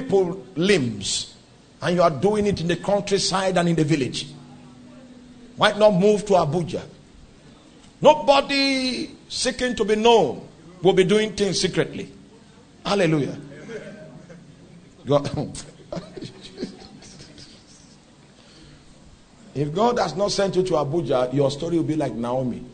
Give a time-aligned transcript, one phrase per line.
[0.00, 1.34] crippled limbs
[1.82, 4.26] and you are doing it in the countryside and in the village?
[5.56, 6.82] Why not move to Abuja?
[8.00, 10.46] Nobody seeking to be known
[10.82, 12.10] will be doing things secretly.
[12.84, 13.38] Hallelujah.
[19.54, 22.64] if God has not sent you to Abuja, your story will be like Naomi.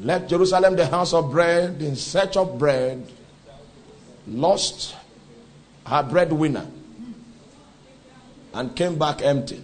[0.00, 3.06] Left Jerusalem, the house of bread, in search of bread,
[4.26, 4.96] lost
[5.86, 6.66] her breadwinner,
[8.54, 9.62] and came back empty.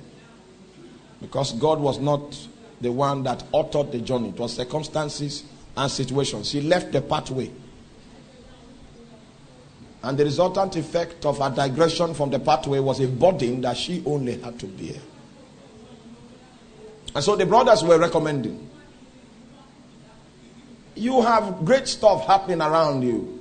[1.23, 2.37] Because God was not
[2.83, 5.43] the one that authored the journey, it was circumstances
[5.75, 6.51] and situations.
[6.51, 7.51] She left the pathway.
[10.03, 14.03] And the resultant effect of her digression from the pathway was a burden that she
[14.05, 15.01] only had to bear.
[17.15, 18.69] And so the brothers were recommending
[20.97, 23.33] you have great stuff happening around you.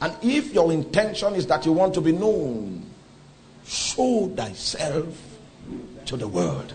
[0.00, 2.90] And if your intention is that you want to be known,
[3.66, 5.16] show thyself
[6.06, 6.74] to the world.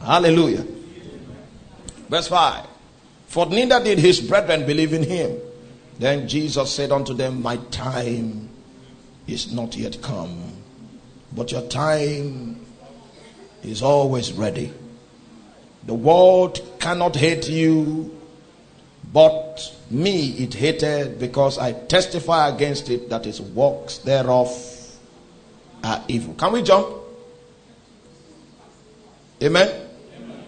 [0.00, 0.66] Hallelujah.
[2.08, 2.66] Verse 5
[3.28, 5.38] For neither did his brethren believe in him.
[5.98, 8.50] Then Jesus said unto them, My time
[9.26, 10.52] is not yet come,
[11.34, 12.64] but your time
[13.62, 14.72] is always ready.
[15.86, 18.15] The world cannot hate you
[19.12, 24.50] but me it hated because I testify against it that its works thereof
[25.84, 26.34] are evil.
[26.34, 26.88] Can we jump?
[29.42, 29.68] Amen?
[29.68, 30.44] Amen?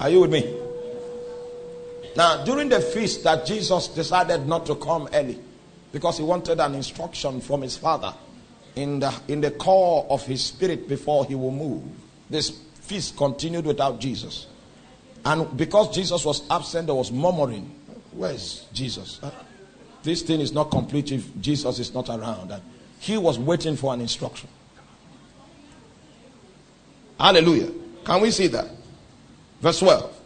[0.00, 0.54] Are you with me?
[2.16, 5.38] Now, during the feast that Jesus decided not to come early
[5.92, 8.12] because he wanted an instruction from his father
[8.74, 11.82] in the, in the core of his spirit before he will move.
[12.30, 12.50] This
[12.82, 14.46] feast continued without Jesus.
[15.28, 17.70] And because Jesus was absent, there was murmuring.
[18.12, 19.20] Where's Jesus?
[19.22, 19.30] Uh,
[20.02, 22.50] this thing is not complete if Jesus is not around.
[22.50, 22.62] And
[22.98, 24.48] he was waiting for an instruction.
[27.20, 27.70] Hallelujah.
[28.06, 28.70] Can we see that?
[29.60, 30.18] Verse 12.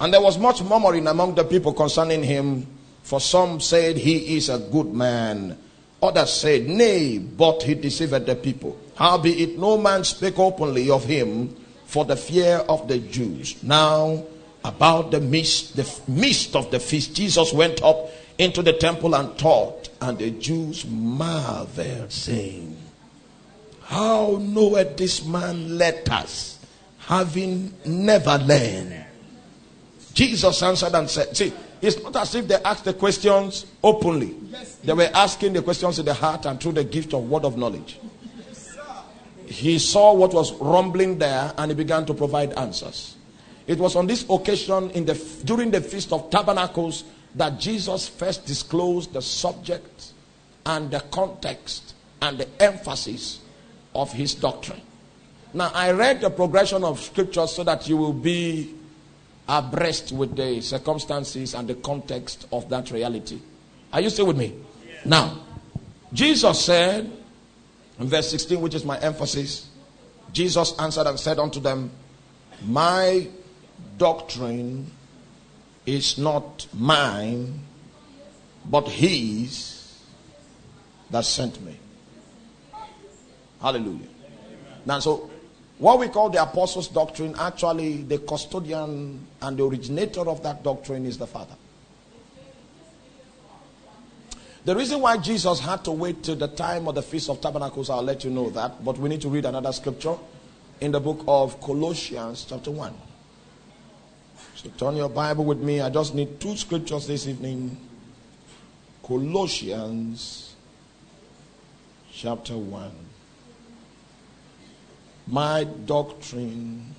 [0.00, 2.66] And there was much murmuring among the people concerning him,
[3.04, 5.56] for some said he is a good man.
[6.02, 8.78] Others said, Nay, but he deceived the people.
[8.96, 13.62] Howbeit no man spake openly of him for the fear of the Jews.
[13.62, 14.24] Now,
[14.64, 19.38] about the mist, the mist of the feast, Jesus went up into the temple and
[19.38, 22.76] taught, and the Jews marveled, saying,
[23.82, 26.58] How knoweth this man letters,
[26.98, 29.04] having never learned?
[30.12, 34.34] Jesus answered and said, See, it's not as if they asked the questions openly.
[34.82, 37.56] They were asking the questions in the heart and through the gift of word of
[37.56, 37.98] knowledge
[39.48, 43.16] he saw what was rumbling there and he began to provide answers.
[43.66, 45.14] It was on this occasion in the,
[45.44, 50.12] during the Feast of Tabernacles that Jesus first disclosed the subject
[50.64, 53.40] and the context and the emphasis
[53.94, 54.80] of his doctrine.
[55.52, 58.74] Now, I read the progression of scripture so that you will be
[59.48, 63.40] abreast with the circumstances and the context of that reality.
[63.92, 64.54] Are you still with me?
[65.04, 65.40] Now,
[66.12, 67.10] Jesus said,
[67.98, 69.68] in verse 16, which is my emphasis,
[70.32, 71.90] Jesus answered and said unto them,
[72.62, 73.28] My
[73.96, 74.90] doctrine
[75.86, 77.60] is not mine,
[78.68, 80.02] but his
[81.10, 81.78] that sent me.
[83.60, 84.08] Hallelujah.
[84.84, 85.30] Now, so
[85.78, 91.06] what we call the apostles' doctrine, actually, the custodian and the originator of that doctrine
[91.06, 91.54] is the Father.
[94.66, 97.88] The reason why Jesus had to wait till the time of the Feast of Tabernacles,
[97.88, 98.84] I'll let you know that.
[98.84, 100.16] But we need to read another scripture
[100.80, 102.92] in the book of Colossians, chapter 1.
[104.56, 105.80] So turn your Bible with me.
[105.80, 107.76] I just need two scriptures this evening.
[109.04, 110.56] Colossians,
[112.12, 112.90] chapter 1.
[115.28, 116.92] My doctrine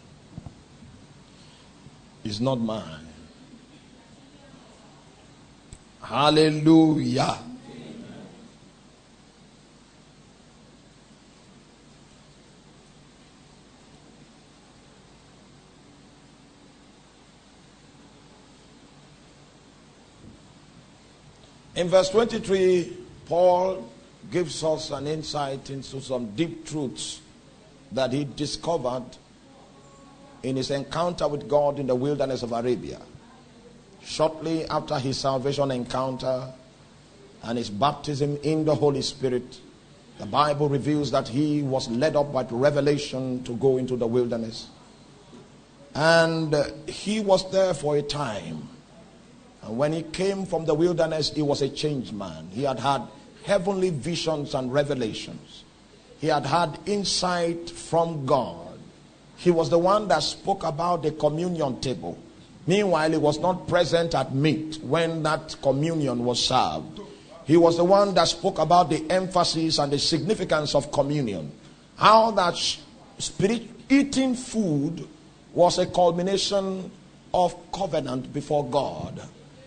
[2.24, 3.10] is not mine.
[6.02, 7.40] Hallelujah.
[21.78, 22.92] In verse 23,
[23.28, 23.88] Paul
[24.32, 27.22] gives us an insight into some deep truths
[27.92, 29.06] that he discovered
[30.42, 33.00] in his encounter with God in the wilderness of Arabia.
[34.04, 36.52] Shortly after his salvation encounter
[37.44, 39.60] and his baptism in the Holy Spirit,
[40.18, 44.68] the Bible reveals that he was led up by revelation to go into the wilderness.
[45.94, 46.56] And
[46.90, 48.68] he was there for a time.
[49.68, 52.50] When he came from the wilderness, he was a changed man.
[52.52, 53.04] He had had
[53.44, 55.64] heavenly visions and revelations.
[56.20, 58.80] He had had insight from God.
[59.38, 62.18] He was the one that spoke about the communion table.
[62.66, 67.00] Meanwhile, he was not present at meat when that communion was served.
[67.46, 71.52] He was the one that spoke about the emphasis and the significance of communion.
[71.96, 72.58] How that
[73.18, 75.08] spirit eating food
[75.54, 76.92] was a culmination
[77.34, 79.22] of covenant before God.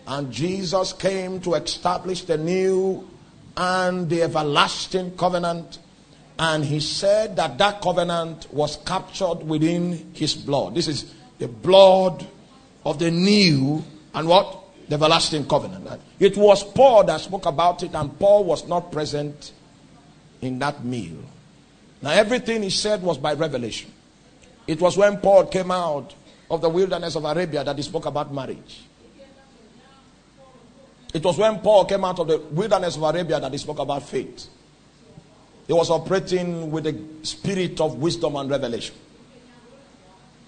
[0.07, 3.07] And Jesus came to establish the new
[3.55, 5.79] and the everlasting covenant.
[6.39, 10.75] And he said that that covenant was captured within his blood.
[10.75, 12.25] This is the blood
[12.83, 13.83] of the new
[14.13, 14.57] and what?
[14.89, 16.01] The everlasting covenant.
[16.19, 19.53] It was Paul that spoke about it, and Paul was not present
[20.41, 21.17] in that meal.
[22.01, 23.91] Now, everything he said was by revelation.
[24.67, 26.13] It was when Paul came out
[26.49, 28.81] of the wilderness of Arabia that he spoke about marriage.
[31.13, 34.07] It was when Paul came out of the wilderness of Arabia that he spoke about
[34.07, 34.47] faith.
[35.67, 38.95] He was operating with the spirit of wisdom and revelation.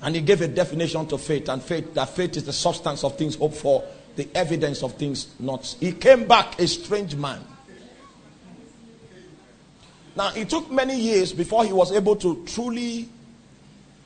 [0.01, 3.17] And he gave a definition to faith, and faith that faith is the substance of
[3.17, 3.83] things hoped for,
[4.15, 5.65] the evidence of things not.
[5.79, 7.41] He came back a strange man.
[10.15, 13.09] Now, it took many years before he was able to truly,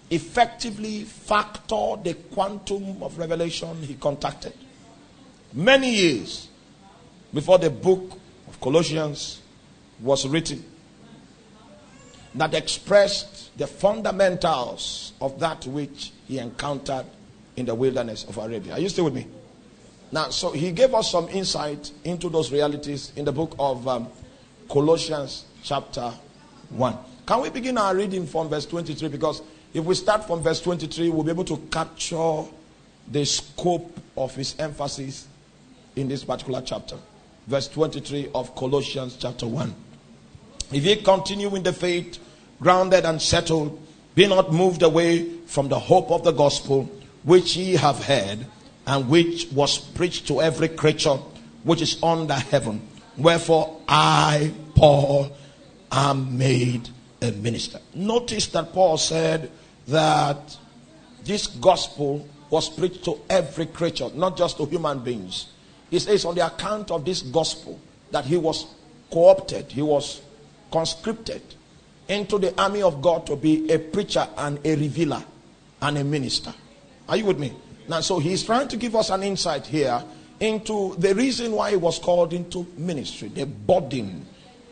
[0.09, 4.53] effectively factor the quantum of revelation he contacted.
[5.53, 6.47] Many years
[7.33, 9.41] before the book of Colossians
[10.01, 10.63] was written
[12.35, 17.05] that expressed the fundamentals of that which he encountered
[17.55, 18.73] in the wilderness of Arabia.
[18.73, 19.27] Are you still with me?
[20.11, 24.07] Now, so he gave us some insight into those realities in the book of um,
[24.69, 26.13] Colossians, chapter
[26.69, 26.97] 1.
[27.25, 29.09] Can we begin our reading from verse 23?
[29.09, 29.41] Because
[29.73, 32.43] if we start from verse 23, we'll be able to capture
[33.09, 35.27] the scope of his emphasis
[35.97, 36.97] in this particular chapter.
[37.47, 39.73] Verse 23 of Colossians, chapter 1.
[40.71, 42.19] If ye continue in the faith,
[42.61, 43.81] grounded and settled,
[44.15, 46.83] be not moved away from the hope of the gospel
[47.23, 48.45] which ye have heard,
[48.85, 51.17] and which was preached to every creature
[51.63, 52.81] which is under heaven.
[53.17, 55.35] Wherefore I, Paul,
[55.91, 56.89] am made
[57.21, 57.79] a minister.
[57.93, 59.51] Notice that Paul said
[59.87, 60.57] that
[61.23, 65.47] this gospel was preached to every creature, not just to human beings.
[65.89, 67.79] He says, on the account of this gospel,
[68.11, 68.65] that he was
[69.11, 70.21] co opted, he was
[70.71, 71.41] conscripted
[72.07, 75.23] into the army of God to be a preacher and a revealer
[75.81, 76.53] and a minister.
[77.07, 77.53] Are you with me?
[77.87, 80.03] Now, so he's trying to give us an insight here
[80.39, 84.25] into the reason why he was called into ministry, the burden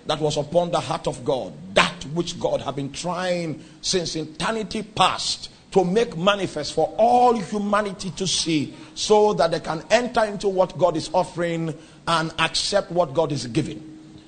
[0.06, 4.84] that was upon the heart of God, that which God had been trying since eternity
[4.84, 10.48] past to make manifest for all humanity to see so that they can enter into
[10.48, 11.78] what God is offering
[12.08, 13.84] and accept what God is giving.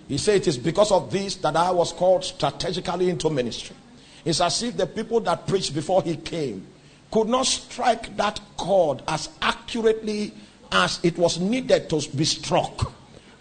[0.10, 3.78] He said, It is because of this that I was called strategically into ministry.
[4.26, 6.68] It's as if the people that preached before he came
[7.12, 10.34] could not strike that chord as accurately
[10.70, 12.92] as it was needed to be struck.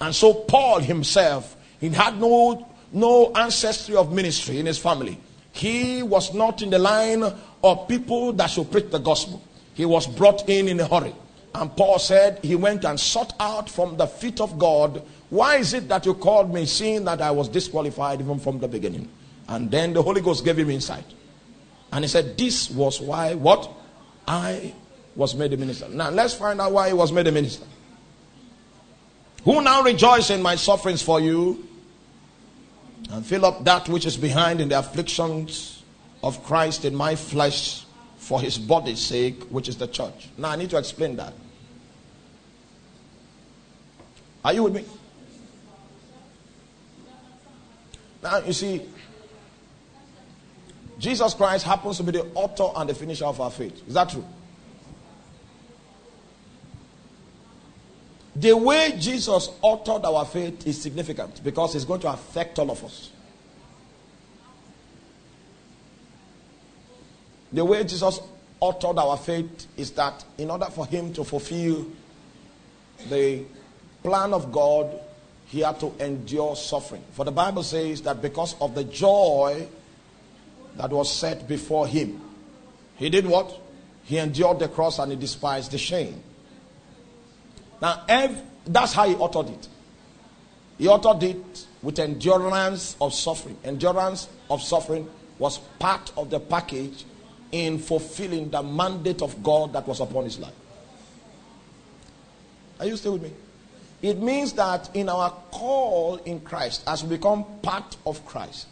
[0.00, 5.18] And so Paul himself, he had no, no ancestry of ministry in his family.
[5.56, 7.24] He was not in the line
[7.62, 9.42] of people that should preach the gospel.
[9.74, 11.14] He was brought in in a hurry.
[11.54, 15.74] And Paul said he went and sought out from the feet of God why is
[15.74, 19.08] it that you called me, seeing that I was disqualified even from the beginning?
[19.48, 21.04] And then the Holy Ghost gave him insight.
[21.92, 23.70] And he said, This was why what?
[24.26, 24.74] I
[25.14, 25.88] was made a minister.
[25.88, 27.64] Now let's find out why he was made a minister.
[29.44, 31.66] Who now rejoice in my sufferings for you
[33.10, 35.75] and fill up that which is behind in the afflictions
[36.26, 37.84] of Christ in my flesh
[38.16, 40.28] for his body's sake, which is the church.
[40.36, 41.32] Now I need to explain that.
[44.44, 44.84] Are you with me?
[48.22, 48.82] Now, you see,
[50.98, 53.86] Jesus Christ happens to be the author and the finisher of our faith.
[53.86, 54.24] Is that true?
[58.34, 62.82] The way Jesus authored our faith is significant because it's going to affect all of
[62.82, 63.10] us.
[67.52, 68.20] The way Jesus
[68.60, 71.86] authored our faith is that in order for him to fulfill
[73.08, 73.44] the
[74.02, 75.00] plan of God
[75.46, 77.04] he had to endure suffering.
[77.12, 79.66] For the Bible says that because of the joy
[80.76, 82.20] that was set before him,
[82.96, 83.60] he did what?
[84.04, 86.22] He endured the cross and he despised the shame.
[87.80, 88.04] Now,
[88.66, 89.68] that's how he uttered it.
[90.78, 93.56] He uttered it with endurance of suffering.
[93.64, 97.04] Endurance of suffering was part of the package
[97.52, 100.54] in fulfilling the mandate of God that was upon his life.
[102.80, 103.32] Are you still with me?
[104.02, 108.68] It means that in our call in Christ, as we become part of Christ,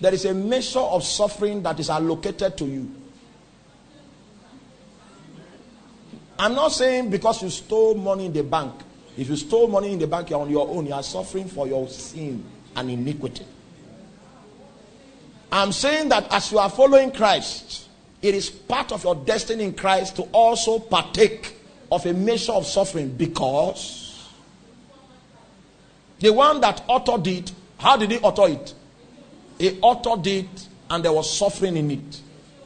[0.00, 2.94] there is a measure of suffering that is allocated to you.
[6.38, 8.74] I'm not saying because you stole money in the bank.
[9.16, 10.86] If you stole money in the bank, you're on your own.
[10.86, 13.46] You are suffering for your sin and iniquity.
[15.50, 17.88] I'm saying that as you are following Christ,
[18.22, 21.56] it is part of your destiny in Christ to also partake
[21.90, 24.28] of a measure of suffering because
[26.18, 28.74] the one that uttered it, how did he utter it?
[29.58, 32.20] He uttered it and there was suffering in it.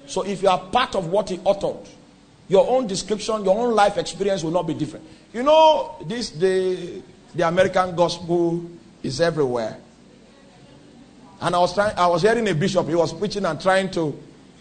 [0.06, 1.88] So if you are part of what he uttered,
[2.48, 5.06] your own description, your own life experience will not be different.
[5.32, 7.02] You know, this the
[7.34, 8.68] the American gospel
[9.02, 9.78] is everywhere.
[11.40, 14.18] And I was trying, I was hearing a bishop, he was preaching and trying to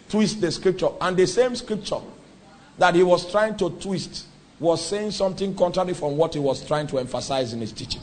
[0.08, 0.88] twist the scripture.
[1.00, 2.00] And the same scripture
[2.78, 4.26] that he was trying to twist
[4.58, 8.02] was saying something contrary from what he was trying to emphasize in his teaching.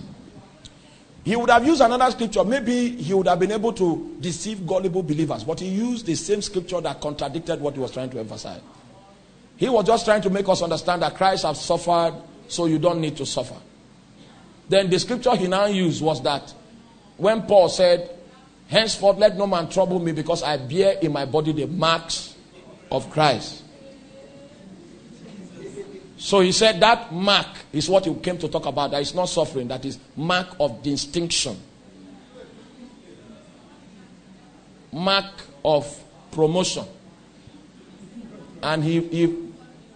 [1.23, 2.43] He would have used another scripture.
[2.43, 5.43] Maybe he would have been able to deceive gullible believers.
[5.43, 8.61] But he used the same scripture that contradicted what he was trying to emphasize.
[9.57, 12.13] He was just trying to make us understand that Christ has suffered,
[12.47, 13.55] so you don't need to suffer.
[14.69, 16.53] Then the scripture he now used was that
[17.17, 18.16] when Paul said,
[18.67, 22.35] Henceforth, let no man trouble me because I bear in my body the marks
[22.91, 23.63] of Christ.
[26.17, 28.91] So he said that mark is what he came to talk about.
[28.91, 31.57] That is not suffering, that is mark of distinction.
[34.91, 35.31] Mark
[35.63, 36.85] of promotion.
[38.63, 39.35] And he, he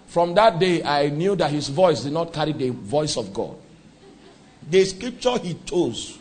[0.07, 3.57] from that day I knew that his voice did not carry the voice of God.
[4.69, 6.19] The scripture he chose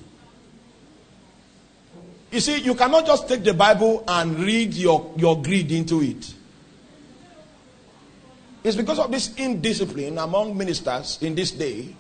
[2.31, 6.35] you see, you cannot just take the Bible and read your, your greed into it.
[8.63, 11.95] It's because of this indiscipline among ministers in this day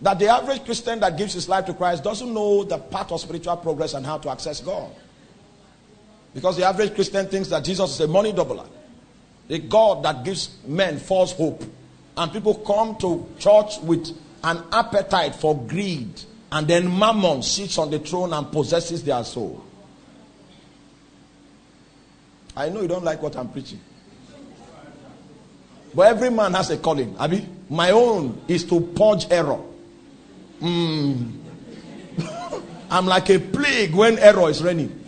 [0.00, 3.20] that the average Christian that gives his life to Christ doesn't know the path of
[3.20, 4.90] spiritual progress and how to access God.
[6.34, 8.68] Because the average Christian thinks that Jesus is a money doubler,
[9.48, 11.62] a God that gives men false hope.
[12.16, 16.20] And people come to church with an appetite for greed,
[16.52, 19.63] and then Mammon sits on the throne and possesses their soul.
[22.56, 23.80] I know you don't like what I'm preaching.
[25.94, 27.16] But every man has a calling.
[27.18, 29.60] Abi, my own is to purge error.
[30.60, 31.32] Mm.
[32.90, 35.00] I'm like a plague when error is reigning.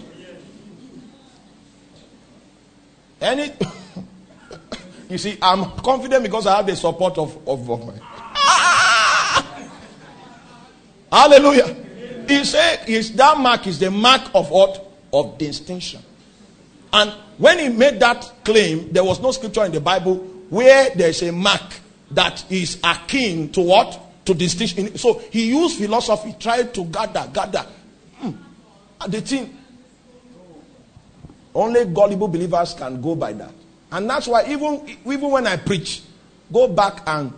[3.21, 3.53] Any,
[5.09, 7.95] you see, I'm confident because I have the support of, of, of my.
[11.13, 11.75] Hallelujah.
[12.29, 14.85] He said, is that mark is the mark of what?
[15.13, 16.03] Of distinction.
[16.93, 20.17] And when he made that claim, there was no scripture in the Bible
[20.49, 21.63] where there's a mark
[22.11, 24.01] that is akin to what?
[24.27, 24.97] To distinction.
[24.97, 27.67] So he used philosophy, tried to gather, gather.
[28.19, 28.33] Hmm.
[29.07, 29.57] The thing,
[31.55, 33.53] only gullible believers can go by that.
[33.93, 36.03] And that's why even, even when I preach,
[36.53, 37.33] go back and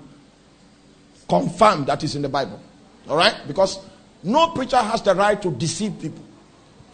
[1.29, 2.61] confirm that is in the Bible.
[3.09, 3.37] All right?
[3.47, 3.79] Because
[4.23, 6.25] no preacher has the right to deceive people.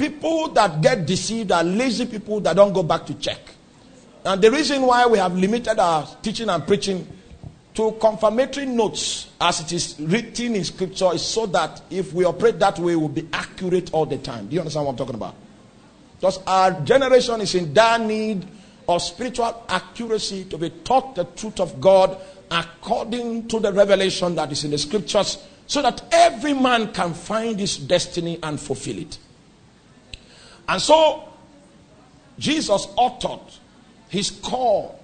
[0.04, 3.38] People that get deceived are lazy people that don't go back to check.
[4.22, 7.08] And the reason why we have limited our teaching and preaching
[7.72, 12.58] to confirmatory notes as it is written in scripture is so that if we operate
[12.58, 14.46] that way, we'll be accurate all the time.
[14.46, 15.36] Do you understand what I'm talking about?
[16.20, 18.46] Because our generation is in dire need
[18.86, 22.18] of spiritual accuracy to be taught the truth of God
[22.50, 27.58] according to the revelation that is in the scriptures so that every man can find
[27.58, 29.16] his destiny and fulfill it.
[30.68, 31.28] And so,
[32.38, 33.40] Jesus uttered
[34.08, 35.00] his call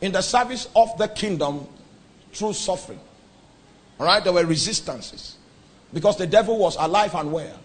[0.00, 1.66] in the service of the kingdom
[2.32, 3.00] through suffering.
[3.98, 5.36] All right, there were resistances
[5.92, 7.58] because the devil was alive and well,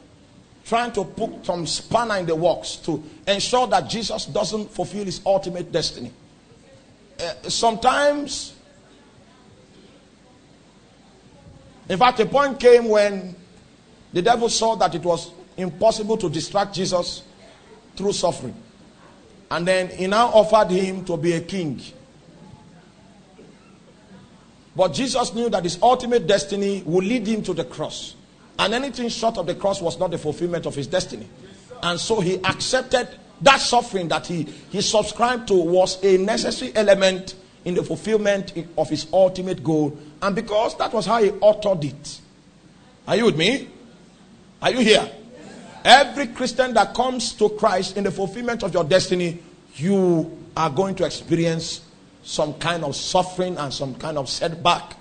[0.65, 5.21] trying to put some spanner in the works to ensure that Jesus doesn't fulfill his
[5.25, 6.11] ultimate destiny.
[7.19, 8.53] Uh, sometimes,
[11.89, 13.35] in fact, a point came when
[14.13, 17.23] the devil saw that it was impossible to distract Jesus
[17.97, 18.55] through suffering.
[19.49, 21.81] And then he now offered him to be a king.
[24.75, 28.15] But Jesus knew that his ultimate destiny would lead him to the cross.
[28.59, 31.27] And anything short of the cross was not the fulfillment of his destiny.
[31.81, 33.07] And so he accepted
[33.41, 37.35] that suffering that he, he subscribed to was a necessary element
[37.65, 39.97] in the fulfillment of his ultimate goal.
[40.21, 42.21] And because that was how he uttered it.
[43.07, 43.69] Are you with me?
[44.61, 45.09] Are you here?
[45.85, 49.39] Every Christian that comes to Christ in the fulfillment of your destiny,
[49.75, 51.81] you are going to experience
[52.23, 54.97] some kind of suffering and some kind of setback.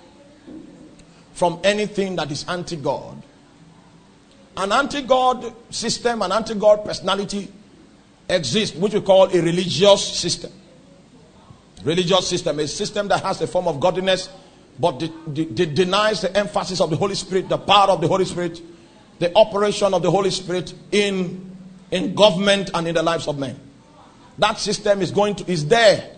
[1.37, 3.21] from anything that is anti God.
[4.57, 7.47] An anti God system, an anti God personality
[8.27, 10.51] exists, which we call a religious system.
[11.83, 14.29] Religious system, a system that has a form of godliness,
[14.79, 18.07] but de- de- de- denies the emphasis of the Holy Spirit, the power of the
[18.07, 18.59] Holy Spirit,
[19.19, 21.57] the operation of the Holy Spirit in,
[21.91, 23.59] in government and in the lives of men.
[24.37, 26.11] That system is going to is there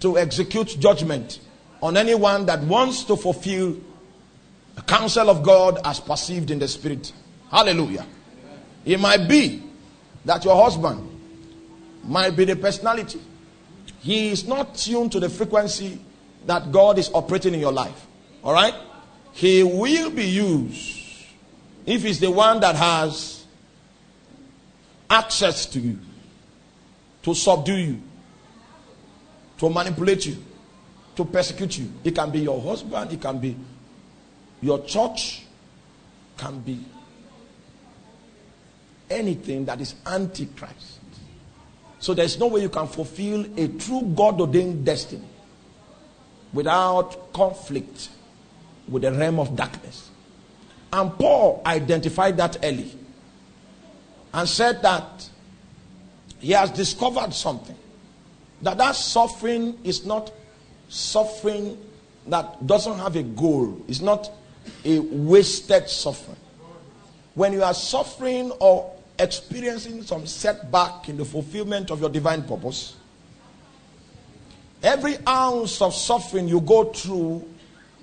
[0.00, 1.40] to execute judgment
[1.82, 3.76] on anyone that wants to fulfill
[4.74, 7.12] the counsel of God as perceived in the spirit.
[7.50, 8.06] Hallelujah.
[8.84, 9.62] It might be
[10.24, 11.10] that your husband
[12.04, 13.20] might be the personality.
[14.00, 16.00] He is not tuned to the frequency
[16.46, 18.06] that God is operating in your life.
[18.42, 18.74] All right?
[19.32, 20.93] He will be used
[21.86, 23.44] if he's the one that has
[25.08, 25.98] access to you,
[27.22, 28.02] to subdue you,
[29.58, 30.36] to manipulate you,
[31.16, 31.90] to persecute you.
[32.02, 33.56] It can be your husband, it can be
[34.60, 35.44] your church,
[36.36, 36.84] can be
[39.10, 41.00] anything that is antichrist.
[41.98, 45.24] So there's no way you can fulfill a true God ordained destiny
[46.52, 48.10] without conflict
[48.88, 50.10] with the realm of darkness.
[50.94, 52.96] And Paul identified that early
[54.32, 55.28] and said that
[56.38, 57.74] he has discovered something
[58.62, 60.32] that that suffering is not
[60.88, 61.76] suffering
[62.28, 63.82] that doesn't have a goal.
[63.88, 64.30] It's not
[64.84, 66.36] a wasted suffering.
[67.34, 72.94] When you are suffering or experiencing some setback in the fulfillment of your divine purpose,
[74.80, 77.44] every ounce of suffering you go through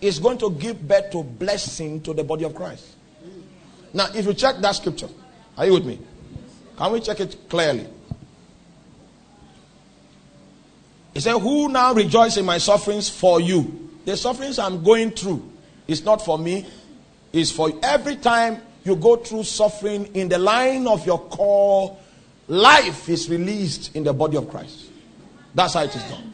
[0.01, 2.95] is going to give birth to blessing to the body of Christ.
[3.93, 5.09] Now, if you check that scripture,
[5.57, 5.99] are you with me?
[6.77, 7.87] Can we check it clearly?
[11.13, 13.89] He said, Who now rejoice in my sufferings for you?
[14.05, 15.47] The sufferings I'm going through
[15.87, 16.65] is not for me,
[17.31, 17.79] it's for you.
[17.83, 21.99] Every time you go through suffering in the line of your call,
[22.47, 24.87] life is released in the body of Christ.
[25.53, 26.33] That's how it is done.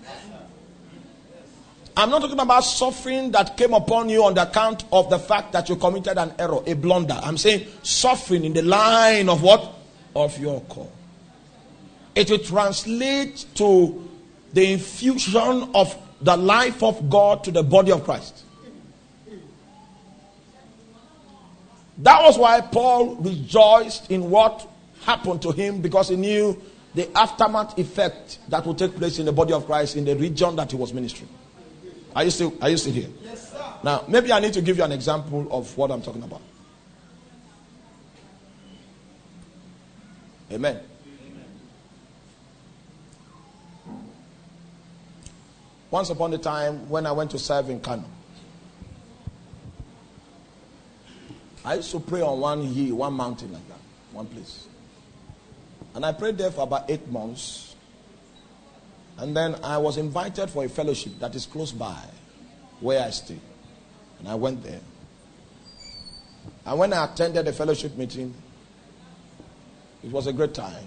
[1.98, 5.52] I'm not talking about suffering that came upon you on the account of the fact
[5.54, 7.20] that you committed an error, a blunder.
[7.24, 9.74] I'm saying suffering in the line of what?
[10.16, 10.92] Of your call.
[12.14, 14.08] It will translate to
[14.54, 18.44] the infusion of the life of God to the body of Christ.
[21.98, 24.68] That was why Paul rejoiced in what
[25.02, 26.62] happened to him because he knew
[26.94, 30.56] the aftermath effect that would take place in the body of Christ in the region
[30.58, 31.30] that he was ministering.
[32.18, 33.10] Are you still, are you still here?
[33.24, 33.64] Yes, sir.
[33.84, 36.42] Now, maybe I need to give you an example of what I'm talking about.
[40.52, 40.80] Amen.
[45.92, 48.06] Once upon a time, when I went to serve in Kano,
[51.64, 53.78] I used to pray on one hill, one mountain like that,
[54.12, 54.66] one place.
[55.94, 57.67] And I prayed there for about eight months.
[59.18, 62.02] And then I was invited for a fellowship that is close by
[62.80, 63.40] where I stay.
[64.20, 64.80] And I went there.
[66.66, 68.34] And when I attended the fellowship meeting,
[70.04, 70.86] it was a great time.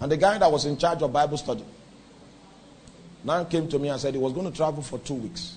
[0.00, 1.64] And the guy that was in charge of Bible study
[3.24, 5.56] now came to me and said he was going to travel for two weeks.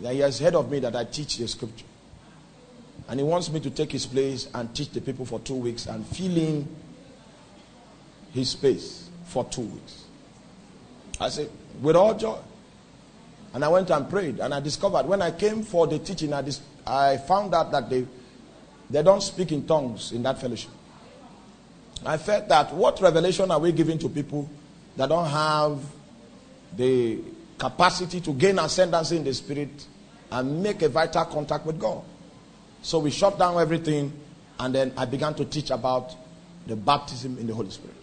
[0.00, 1.86] That he has heard of me that I teach the scripture.
[3.08, 5.86] And he wants me to take his place and teach the people for two weeks
[5.86, 6.76] and fill in
[8.32, 9.01] his space
[9.32, 10.04] for two weeks.
[11.18, 12.38] I said, with all joy.
[13.54, 14.38] And I went and prayed.
[14.40, 17.90] And I discovered when I came for the teaching, I, dis- I found out that
[17.90, 18.06] they,
[18.88, 20.70] they don't speak in tongues in that fellowship.
[22.04, 24.48] I felt that what revelation are we giving to people
[24.96, 25.80] that don't have
[26.76, 27.20] the
[27.58, 29.86] capacity to gain ascendancy in the spirit
[30.30, 32.02] and make a vital contact with God?
[32.82, 34.12] So we shut down everything,
[34.58, 36.14] and then I began to teach about
[36.66, 38.01] the baptism in the Holy Spirit.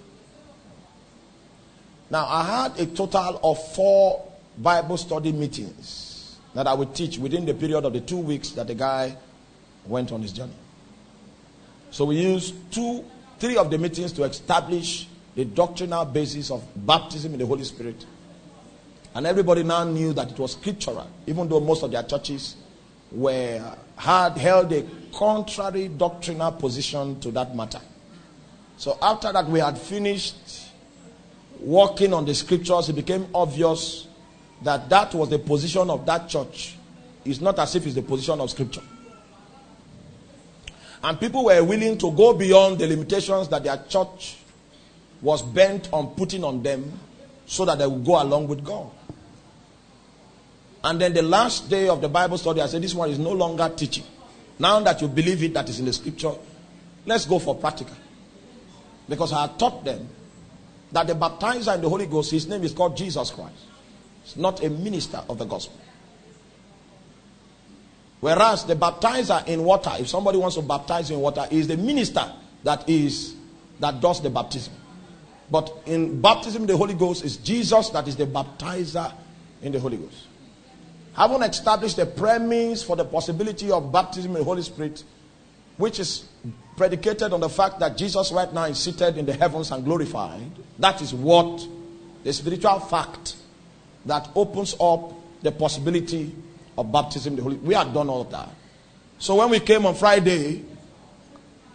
[2.10, 4.26] Now, I had a total of four
[4.58, 8.68] Bible study meetings that I would teach within the period of the two weeks that
[8.68, 9.16] the guy
[9.86, 10.54] went on his journey.
[11.92, 13.06] So we used two,
[13.40, 18.06] three of the meetings to establish the doctrinal basis of baptism in the Holy Spirit.
[19.14, 22.56] And everybody now knew that it was scriptural, even though most of their churches
[23.12, 27.82] were had held a contrary doctrinal position to that matter.
[28.78, 30.69] So after that we had finished
[31.60, 34.08] working on the scriptures, it became obvious
[34.62, 36.76] that that was the position of that church.
[37.26, 38.82] It's not as if it's the position of scripture.
[41.04, 44.38] And people were willing to go beyond the limitations that their church
[45.22, 46.92] was bent on putting on them
[47.46, 48.90] so that they would go along with God.
[50.84, 53.32] And then the last day of the Bible study, I said, This one is no
[53.32, 54.06] longer teaching.
[54.58, 56.32] Now that you believe it, that is in the scripture,
[57.06, 57.96] let's go for practical.
[59.08, 60.08] Because I taught them
[60.92, 63.56] that the baptizer in the Holy Ghost, his name is called Jesus Christ.
[64.24, 65.80] It's not a minister of the gospel.
[68.20, 72.32] Whereas the baptizer in water, if somebody wants to baptize in water, is the minister
[72.64, 73.36] that is
[73.80, 74.74] that does the baptism.
[75.50, 79.12] But in baptism the Holy Ghost, is Jesus that is the baptizer
[79.62, 80.28] in the Holy Ghost.
[81.14, 85.04] Having established the premise for the possibility of baptism in the Holy Spirit,
[85.78, 86.26] which is
[86.80, 90.50] predicated on the fact that Jesus right now is seated in the heavens and glorified,
[90.80, 91.68] that is what
[92.24, 93.36] the spiritual fact
[94.06, 95.12] that opens up
[95.42, 96.34] the possibility
[96.78, 98.48] of baptism the Holy We had done all that.
[99.18, 100.64] So when we came on Friday,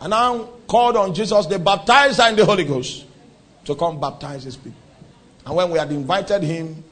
[0.00, 3.04] and now called on Jesus, the baptizer in the Holy Ghost,
[3.66, 4.80] to come baptize his people.
[5.44, 6.82] And when we had invited him,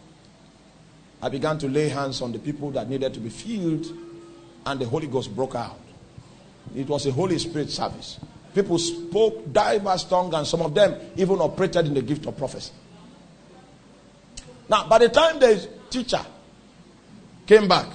[1.22, 3.86] I began to lay hands on the people that needed to be filled,
[4.66, 5.78] and the Holy Ghost broke out.
[6.74, 8.18] It was a Holy Spirit service.
[8.54, 12.72] People spoke diverse tongues, and some of them even operated in the gift of prophecy.
[14.68, 16.24] Now, by the time the teacher
[17.46, 17.86] came back,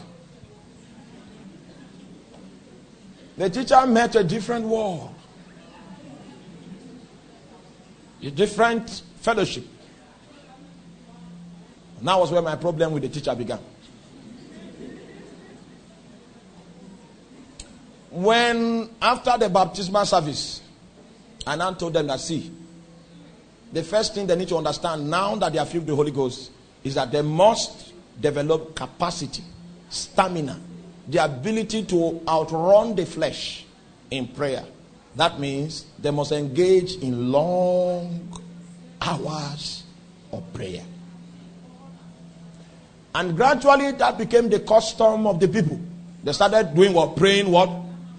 [3.37, 5.13] the teacher met a different world,
[8.21, 9.65] a different fellowship.
[11.99, 13.59] And that was where my problem with the teacher began.
[18.17, 20.63] When, after the baptismal service,
[21.45, 22.51] I now told them that, see,
[23.71, 26.09] the first thing they need to understand now that they are filled with the Holy
[26.09, 26.49] Ghost
[26.83, 29.43] is that they must develop capacity,
[29.91, 30.59] stamina,
[31.07, 33.65] the ability to outrun the flesh
[34.09, 34.63] in prayer.
[35.15, 38.35] That means they must engage in long
[38.99, 39.83] hours
[40.31, 40.83] of prayer.
[43.13, 45.79] And gradually that became the custom of the people.
[46.23, 47.15] They started doing what?
[47.15, 47.69] Praying what?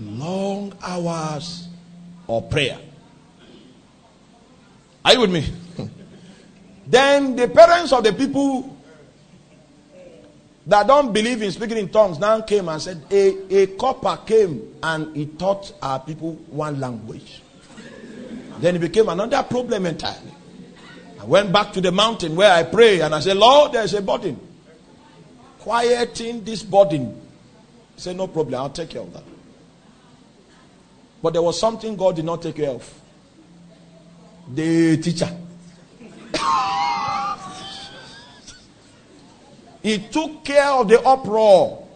[0.01, 1.69] Long hours
[2.29, 2.79] of prayer.
[5.05, 5.47] Are you with me?
[6.87, 8.77] then the parents of the people
[10.67, 14.75] that don't believe in speaking in tongues now came and said, A, a copper came
[14.83, 17.43] and he taught our people one language.
[18.59, 20.35] then it became another problem entirely.
[21.21, 24.03] I went back to the mountain where I pray and I said, Lord, there's a
[24.03, 24.39] burden.
[25.61, 27.21] Quieting this burden.
[27.95, 29.25] He said, No problem, I'll take care of that.
[31.23, 33.01] But there was something God did not take care of.
[34.55, 35.31] The teacher.
[39.81, 41.87] He took care of the uproar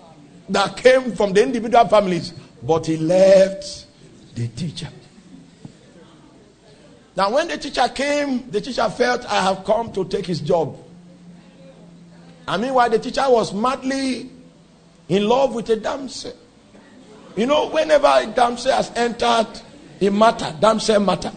[0.48, 2.32] that came from the individual families,
[2.62, 3.86] but he left
[4.34, 4.88] the teacher.
[7.16, 10.76] Now, when the teacher came, the teacher felt, I have come to take his job.
[12.48, 14.30] And meanwhile, the teacher was madly
[15.08, 16.32] in love with a damsel.
[17.36, 19.48] You know, whenever a damsel has entered
[20.00, 21.32] a matter, damsel matter,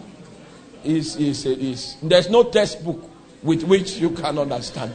[0.84, 3.10] is, is, is, there's no textbook
[3.42, 4.94] with which you can understand.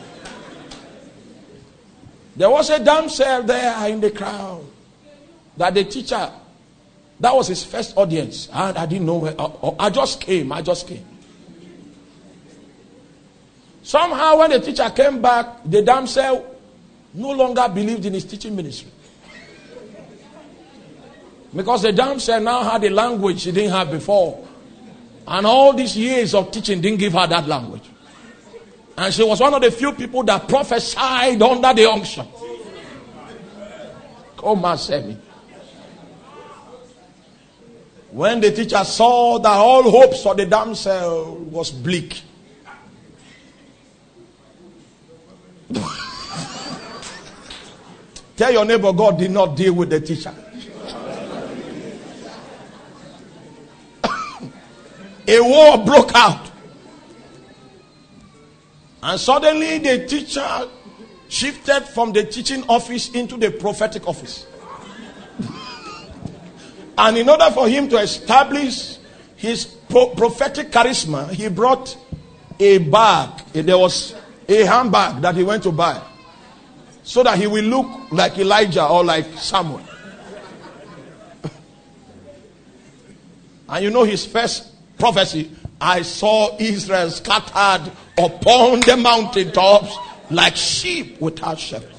[2.36, 4.64] There was a damsel there in the crowd
[5.58, 6.32] that the teacher,
[7.20, 8.48] that was his first audience.
[8.54, 10.52] I, I didn't know where, I, I just came.
[10.52, 11.06] I just came.
[13.84, 16.60] Somehow, when the teacher came back, the damsel
[17.14, 18.92] no longer believed in his teaching ministry.
[21.54, 24.48] Because the damsel now had a language she didn't have before.
[25.28, 27.84] And all these years of teaching didn't give her that language.
[28.98, 32.28] And she was one of the few people that prophesied under the unction.
[34.38, 35.18] Come and say me.
[38.12, 42.22] When the teacher saw that all hopes for the damsel was bleak,
[48.36, 50.34] tell your neighbor God did not deal with the teacher.
[55.32, 56.52] A war broke out.
[59.02, 60.68] And suddenly the teacher
[61.30, 64.46] shifted from the teaching office into the prophetic office.
[66.98, 68.98] and in order for him to establish
[69.38, 71.96] his pro- prophetic charisma, he brought
[72.60, 73.30] a bag.
[73.54, 74.14] There was
[74.50, 76.02] a handbag that he went to buy
[77.04, 79.82] so that he will look like Elijah or like Samuel.
[83.70, 89.98] and you know his first prophecy I saw Israel scattered upon the mountaintops
[90.30, 91.90] like sheep without shepherd.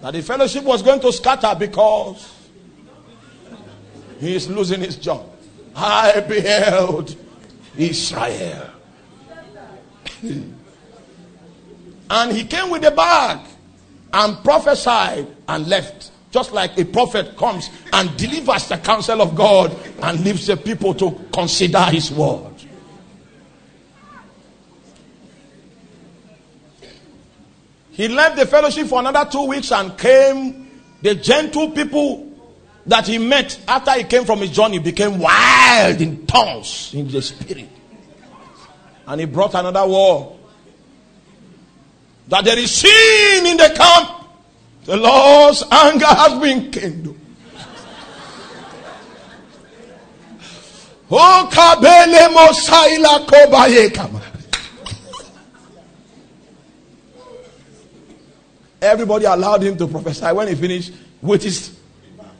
[0.00, 2.32] That the fellowship was going to scatter because
[4.20, 5.28] he is losing his job.
[5.74, 7.16] I beheld
[7.76, 8.70] Israel.
[10.22, 10.54] and
[12.32, 13.40] he came with a bag.
[14.12, 16.12] and prophesied and left.
[16.36, 20.92] Just like a prophet comes and delivers the counsel of God and leaves the people
[20.92, 22.52] to consider his word.
[27.90, 30.82] He left the fellowship for another two weeks and came.
[31.00, 32.30] The gentle people
[32.84, 37.22] that he met after he came from his journey became wild in tongues in the
[37.22, 37.70] spirit.
[39.06, 40.38] And he brought another war.
[42.28, 44.25] That there is sin in the camp.
[44.86, 47.18] The Lord's anger has been kindled.
[51.10, 52.16] Oh, kabele.
[58.80, 60.26] Everybody allowed him to prophesy.
[60.26, 61.76] When he finished with his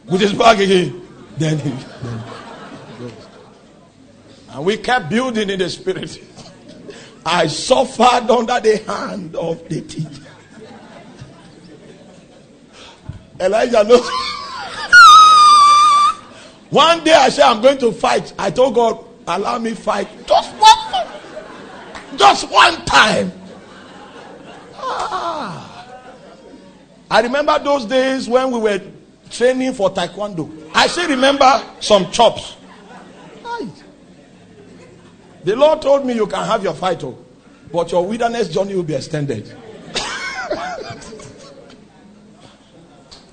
[0.04, 1.02] with his bag again,
[1.36, 1.70] then he.
[1.70, 2.22] Then,
[4.50, 6.22] and we kept building in the spirit.
[7.24, 10.25] I suffered under the hand of the teacher.
[13.40, 14.00] Elijah knows.
[16.70, 18.32] one day I said, I'm going to fight.
[18.38, 20.08] I told God, allow me fight.
[20.26, 21.06] Just one
[22.16, 23.32] Just one time.
[24.76, 25.72] Ah.
[27.10, 28.80] I remember those days when we were
[29.30, 30.50] training for taekwondo.
[30.74, 32.56] I still remember some chops.
[35.44, 37.16] The Lord told me you can have your fight, oh,
[37.72, 39.46] but your wilderness journey will be extended.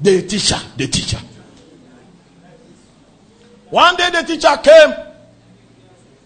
[0.03, 1.19] The teacher, the teacher.
[3.69, 4.93] One day the teacher came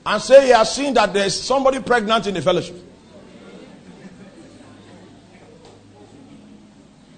[0.03, 2.75] and said he has seen that there's somebody pregnant in the fellowship.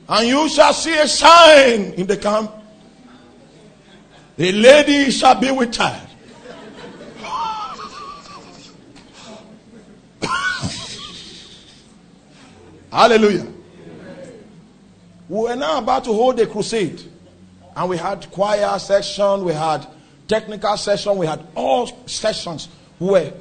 [0.10, 2.52] And you shall see a sign in the camp.
[4.36, 6.10] The lady shall be with child.
[12.91, 13.59] Hallelujah.
[15.30, 17.02] We were now about to hold a crusade.
[17.76, 19.88] And we had choir session, we had
[20.28, 22.68] technical session, we had all sessions.
[23.00, 23.34] We were,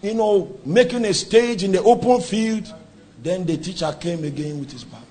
[0.00, 2.72] you know, making a stage in the open field.
[3.22, 5.06] Then the teacher came again with his Bible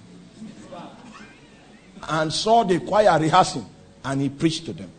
[2.09, 3.65] and saw the choir rehearsing
[4.03, 4.91] and he preached to them.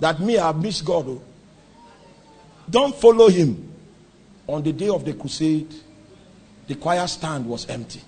[0.00, 1.06] That me, I miss God.
[1.06, 1.22] Oh.
[2.68, 3.72] Don't follow him.
[4.48, 5.72] On the day of the crusade,
[6.66, 8.00] the choir stand was empty.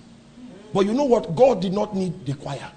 [0.73, 1.35] But you know what?
[1.35, 2.71] God did not need the choir.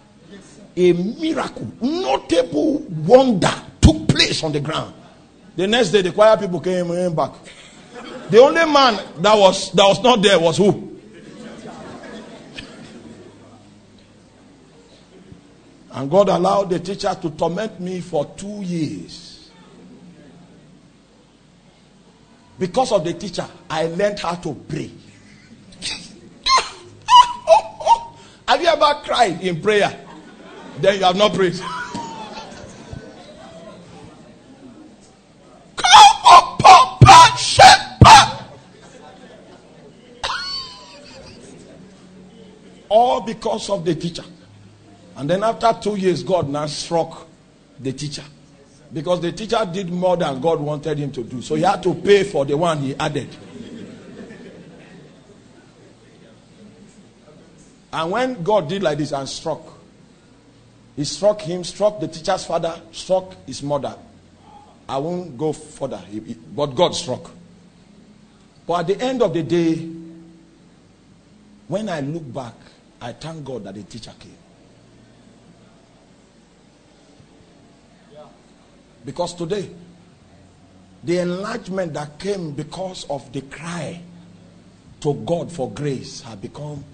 [0.74, 4.94] A miracle, notable wonder took place on the ground.
[5.56, 7.32] The next day, the choir people came back.
[8.30, 10.92] The only man that was that was not there was who?
[15.92, 19.50] And God allowed the teacher to torment me for two years.
[22.58, 24.90] Because of the teacher, I learned how to pray.
[28.52, 29.98] Have you ever cried in prayer?
[30.78, 31.58] Then you have not prayed.
[42.90, 44.24] All because of the teacher.
[45.16, 47.26] And then after two years, God now struck
[47.80, 48.24] the teacher.
[48.92, 51.40] Because the teacher did more than God wanted him to do.
[51.40, 53.34] So he had to pay for the one he added.
[57.92, 59.60] And when God did like this and struck,
[60.96, 63.96] he struck him, struck the teacher's father, struck his mother.
[64.88, 66.02] I won't go further,
[66.54, 67.30] but God struck.
[68.66, 69.88] But at the end of the day,
[71.68, 72.54] when I look back,
[73.00, 74.36] I thank God that the teacher came.
[79.04, 79.68] Because today,
[81.02, 84.00] the enlargement that came because of the cry
[85.00, 86.84] to God for grace has become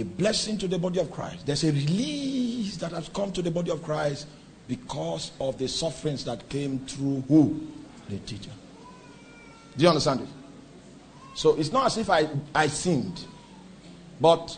[0.00, 1.46] a blessing to the body of Christ.
[1.46, 4.26] There's a release that has come to the body of Christ
[4.68, 7.66] because of the sufferings that came through who?
[8.08, 8.50] The teacher.
[9.76, 10.28] Do you understand it?
[11.34, 13.24] So it's not as if I, I sinned,
[14.20, 14.56] but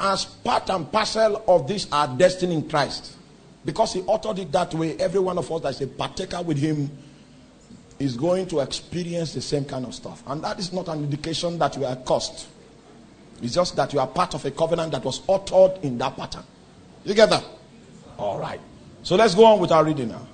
[0.00, 3.16] as part and parcel of this our destiny in Christ,
[3.64, 6.58] because he uttered it that way, every one of us that is a partaker with
[6.58, 6.90] him
[7.98, 10.22] is going to experience the same kind of stuff.
[10.26, 12.48] And that is not an indication that we are cursed.
[13.42, 16.42] It's just that you are part of a covenant that was uttered in that pattern.
[17.04, 17.44] You get that?
[18.18, 18.60] All right.
[19.02, 20.26] So let's go on with our reading now.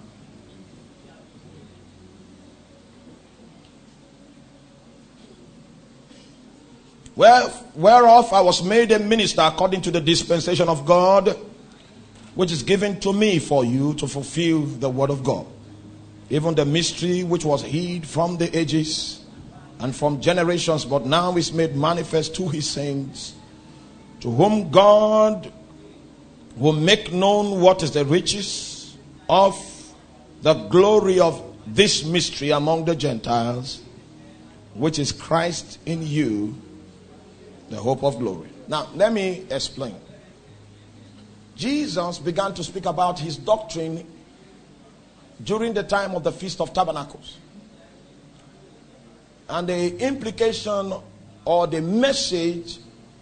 [7.16, 11.36] Well, whereof I was made a minister according to the dispensation of God
[12.34, 15.46] which is given to me for you to fulfill the word of God.
[16.30, 19.23] Even the mystery which was hid from the ages
[19.80, 23.34] and from generations, but now is made manifest to his saints,
[24.20, 25.52] to whom God
[26.56, 28.96] will make known what is the riches
[29.28, 29.56] of
[30.42, 33.82] the glory of this mystery among the Gentiles,
[34.74, 36.54] which is Christ in you,
[37.70, 38.48] the hope of glory.
[38.68, 39.96] Now, let me explain.
[41.56, 44.06] Jesus began to speak about his doctrine
[45.42, 47.38] during the time of the Feast of Tabernacles.
[49.48, 50.92] And the implication
[51.44, 52.78] or the message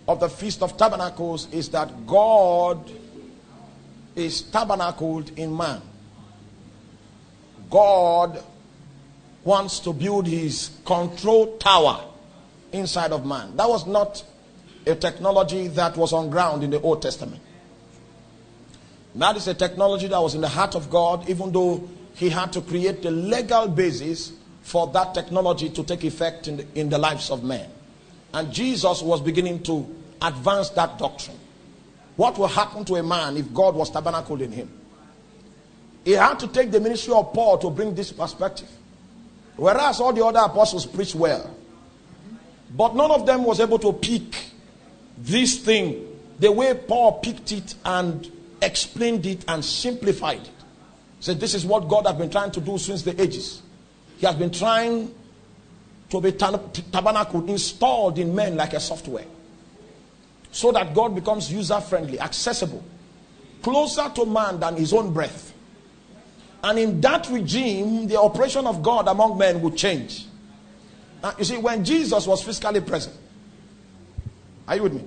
[0.06, 2.90] of the Feast of Tabernacles is that God
[4.14, 5.80] is tabernacled in man.
[7.70, 8.42] God
[9.44, 12.04] wants to build his control tower
[12.72, 13.56] inside of man.
[13.56, 14.22] That was not
[14.86, 17.40] a technology that was on ground in the Old Testament.
[19.14, 22.52] That is a technology that was in the heart of God, even though he had
[22.52, 24.32] to create the legal basis
[24.62, 27.68] for that technology to take effect in the, in the lives of men.
[28.32, 29.86] And Jesus was beginning to
[30.20, 31.38] advance that doctrine.
[32.16, 34.70] What will happen to a man if God was tabernacled in him?
[36.04, 38.68] He had to take the ministry of Paul to bring this perspective.
[39.56, 41.54] Whereas all the other apostles preached well.
[42.74, 44.34] But none of them was able to pick
[45.18, 50.50] this thing the way Paul picked it and explained it and simplified it.
[51.20, 53.62] Said, This is what God has been trying to do since the ages.
[54.22, 55.12] He has been trying
[56.08, 59.24] to be tabernacle installed in men like a software
[60.52, 62.84] so that God becomes user friendly, accessible,
[63.62, 65.52] closer to man than his own breath.
[66.62, 70.24] And in that regime, the operation of God among men would change.
[71.20, 73.16] Now, you see, when Jesus was physically present,
[74.68, 75.04] are you with me?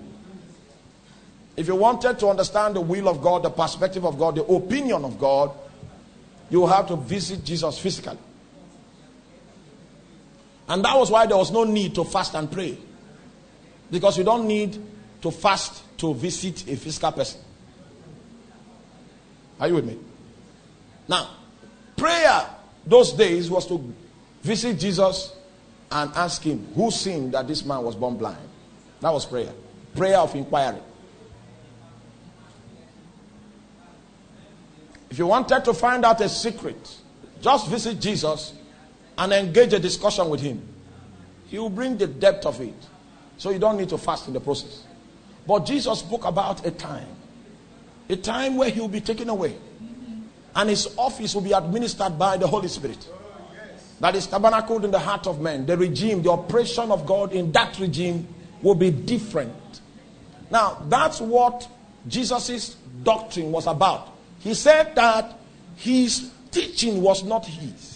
[1.56, 5.06] If you wanted to understand the will of God, the perspective of God, the opinion
[5.06, 5.52] of God,
[6.50, 8.18] you have to visit Jesus physically.
[10.68, 12.78] And that was why there was no need to fast and pray.
[13.92, 14.82] Because you don't need
[15.22, 17.40] to fast to visit a physical person.
[19.60, 19.98] Are you with me?
[21.08, 21.30] Now,
[21.96, 22.50] prayer
[22.86, 23.94] those days was to
[24.42, 25.36] visit Jesus
[25.92, 28.50] and ask him who sinned that this man was born blind.
[29.02, 29.54] That was prayer.
[29.96, 30.80] Prayer of inquiry.
[35.10, 36.96] If you wanted to find out a secret,
[37.42, 38.54] just visit Jesus
[39.18, 40.62] and engage a discussion with him.
[41.48, 42.74] He will bring the depth of it.
[43.38, 44.84] So you don't need to fast in the process.
[45.48, 47.08] But Jesus spoke about a time,
[48.10, 49.56] a time where he will be taken away,
[50.56, 53.08] and his office will be administered by the Holy Spirit.
[54.00, 55.66] That is tabernacled in the heart of man.
[55.66, 58.28] The regime, the operation of God in that regime
[58.62, 59.54] will be different.
[60.50, 61.68] Now, that's what
[62.08, 64.10] Jesus' doctrine was about.
[64.40, 65.38] He said that
[65.76, 67.95] his teaching was not his.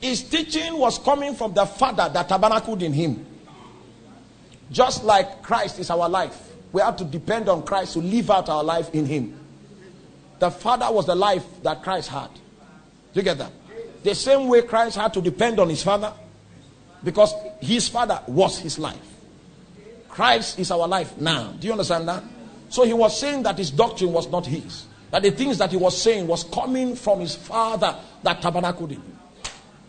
[0.00, 3.26] His teaching was coming from the Father that tabernacled in him.
[4.70, 8.48] Just like Christ is our life, we have to depend on Christ to live out
[8.48, 9.38] our life in Him.
[10.38, 12.28] The Father was the life that Christ had.
[12.32, 12.40] Do
[13.14, 13.52] you get that?
[14.02, 16.12] The same way Christ had to depend on His Father,
[17.02, 18.96] because His Father was His life.
[20.08, 21.52] Christ is our life now.
[21.58, 22.22] Do you understand that?
[22.68, 24.84] So He was saying that His doctrine was not His.
[25.10, 29.00] That the things that He was saying was coming from His Father that tabernacled in
[29.00, 29.17] Him.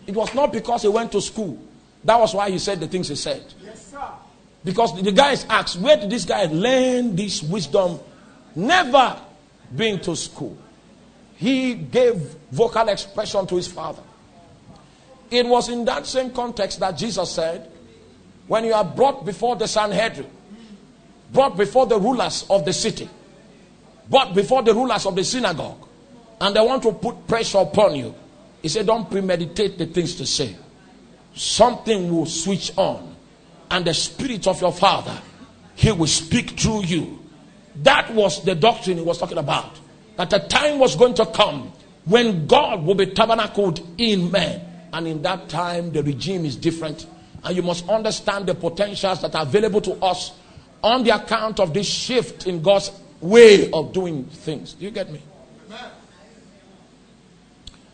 [0.10, 1.56] It was not because He went to school.
[2.04, 3.44] That was why He said the things He said.
[3.64, 4.10] Yes, sir.
[4.64, 8.00] Because the guys asked, where did this guy learn this wisdom?
[8.56, 9.22] Never
[9.76, 10.58] been to school.
[11.36, 12.16] He gave
[12.52, 14.02] vocal expression to his father.
[15.30, 17.72] It was in that same context that Jesus said,
[18.48, 20.28] when you are brought before the Sanhedrin,
[21.32, 23.08] brought before the rulers of the city,
[24.10, 25.88] brought before the rulers of the synagogue,
[26.42, 28.16] and they want to put pressure upon you,
[28.62, 30.56] he said, Don't premeditate the things to say.
[31.34, 33.16] Something will switch on
[33.72, 35.18] and the spirit of your father,
[35.76, 37.20] he will speak through you.
[37.84, 39.80] That was the doctrine he was talking about.
[40.18, 41.72] That the time was going to come
[42.06, 44.62] when God will be tabernacled in man.
[44.92, 47.06] And in that time, the regime is different.
[47.44, 50.34] And you must understand the potentials that are available to us
[50.84, 52.92] on the account of this shift in God's
[53.22, 54.74] way of doing things.
[54.74, 55.22] Do you get me?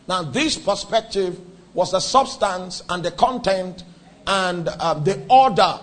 [0.08, 1.40] Now, this perspective
[1.74, 3.84] was the substance and the content
[4.28, 5.80] and uh, the order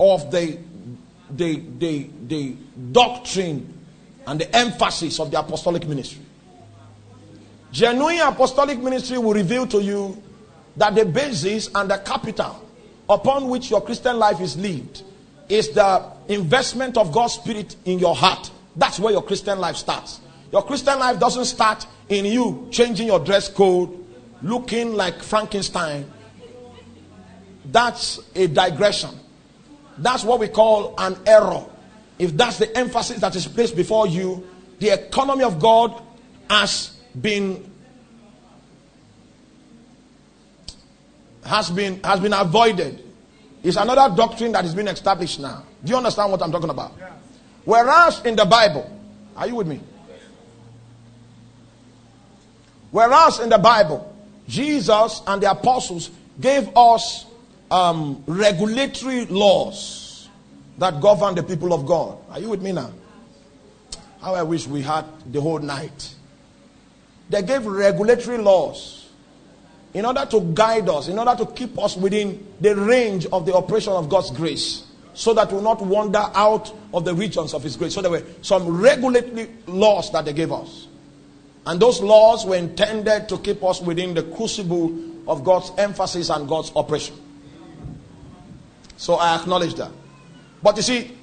[0.00, 0.58] of the,
[1.30, 2.56] the, the, the
[2.92, 3.72] doctrine
[4.26, 6.22] and the emphasis of the apostolic ministry.
[7.72, 10.22] Genuine apostolic ministry will reveal to you
[10.76, 12.64] that the basis and the capital
[13.08, 15.02] upon which your Christian life is lived
[15.48, 18.50] is the investment of God's Spirit in your heart.
[18.76, 20.20] That's where your Christian life starts.
[20.54, 23.90] Your Christian life doesn't start in you changing your dress code,
[24.40, 26.08] looking like Frankenstein,
[27.72, 29.10] that's a digression.
[29.98, 31.66] That's what we call an error.
[32.20, 34.46] if that's the emphasis that is placed before you,
[34.78, 36.00] the economy of God
[36.48, 37.68] has been
[41.44, 43.02] has been has been avoided.
[43.64, 45.64] It's another doctrine that is being established now.
[45.82, 46.92] Do you understand what I'm talking about?
[47.64, 48.88] Whereas in the Bible,
[49.36, 49.80] are you with me?
[52.94, 54.06] Whereas in the Bible,
[54.46, 57.26] Jesus and the apostles gave us
[57.68, 60.28] um, regulatory laws
[60.78, 62.18] that govern the people of God.
[62.30, 62.92] Are you with me now?
[64.20, 66.14] How I wish we had the whole night.
[67.30, 69.08] They gave regulatory laws
[69.92, 73.56] in order to guide us, in order to keep us within the range of the
[73.56, 74.84] operation of God's grace,
[75.14, 77.92] so that we will not wander out of the regions of His grace.
[77.92, 80.86] So there were some regulatory laws that they gave us.
[81.66, 84.94] And those laws were intended to keep us within the crucible
[85.26, 87.16] of God's emphasis and God's operation.
[88.96, 89.90] So I acknowledge that.
[90.62, 91.16] But you see,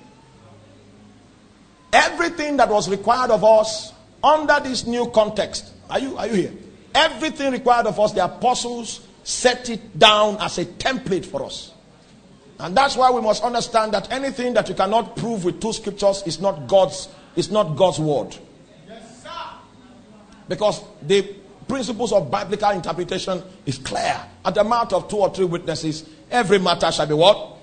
[1.94, 6.54] everything that was required of us under this new context, are you, are you here?
[6.94, 11.74] Everything required of us, the apostles set it down as a template for us.
[12.60, 16.24] And that's why we must understand that anything that you cannot prove with two scriptures
[16.26, 18.38] is not God's, is not God's word.
[20.52, 21.22] Because the
[21.66, 24.22] principles of biblical interpretation is clear.
[24.44, 27.56] At the mouth of two or three witnesses, every matter shall be what?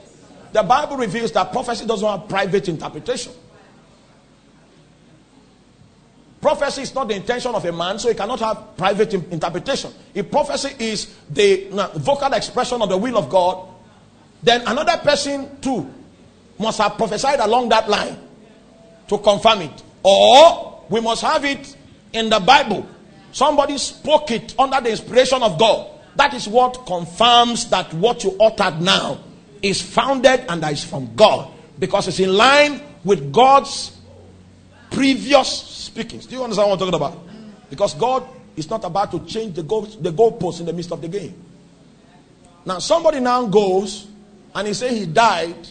[0.54, 3.34] The Bible reveals that prophecy doesn't have private interpretation.
[6.40, 9.92] Prophecy is not the intention of a man, so he cannot have private interpretation.
[10.14, 13.68] If prophecy is the vocal expression of the will of God,
[14.42, 15.92] then another person too
[16.58, 18.16] must have prophesied along that line
[19.08, 19.82] to confirm it.
[20.02, 21.76] Or we must have it
[22.12, 22.86] in the Bible.
[23.32, 25.90] Somebody spoke it under the inspiration of God.
[26.16, 29.20] That is what confirms that what you uttered now
[29.62, 31.52] is founded and that is from God.
[31.78, 33.96] Because it's in line with God's
[34.90, 36.26] previous speakings.
[36.26, 37.18] Do you understand what I'm talking about?
[37.70, 40.10] Because God is not about to change the goal, the
[40.58, 41.34] in the midst of the game.
[42.64, 44.08] Now, somebody now goes
[44.54, 45.68] and he said he died,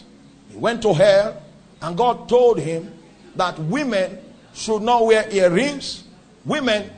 [0.50, 1.42] he went to hell,
[1.82, 2.92] and God told him
[3.36, 4.18] that women
[4.54, 6.04] should not wear earrings,
[6.48, 6.90] women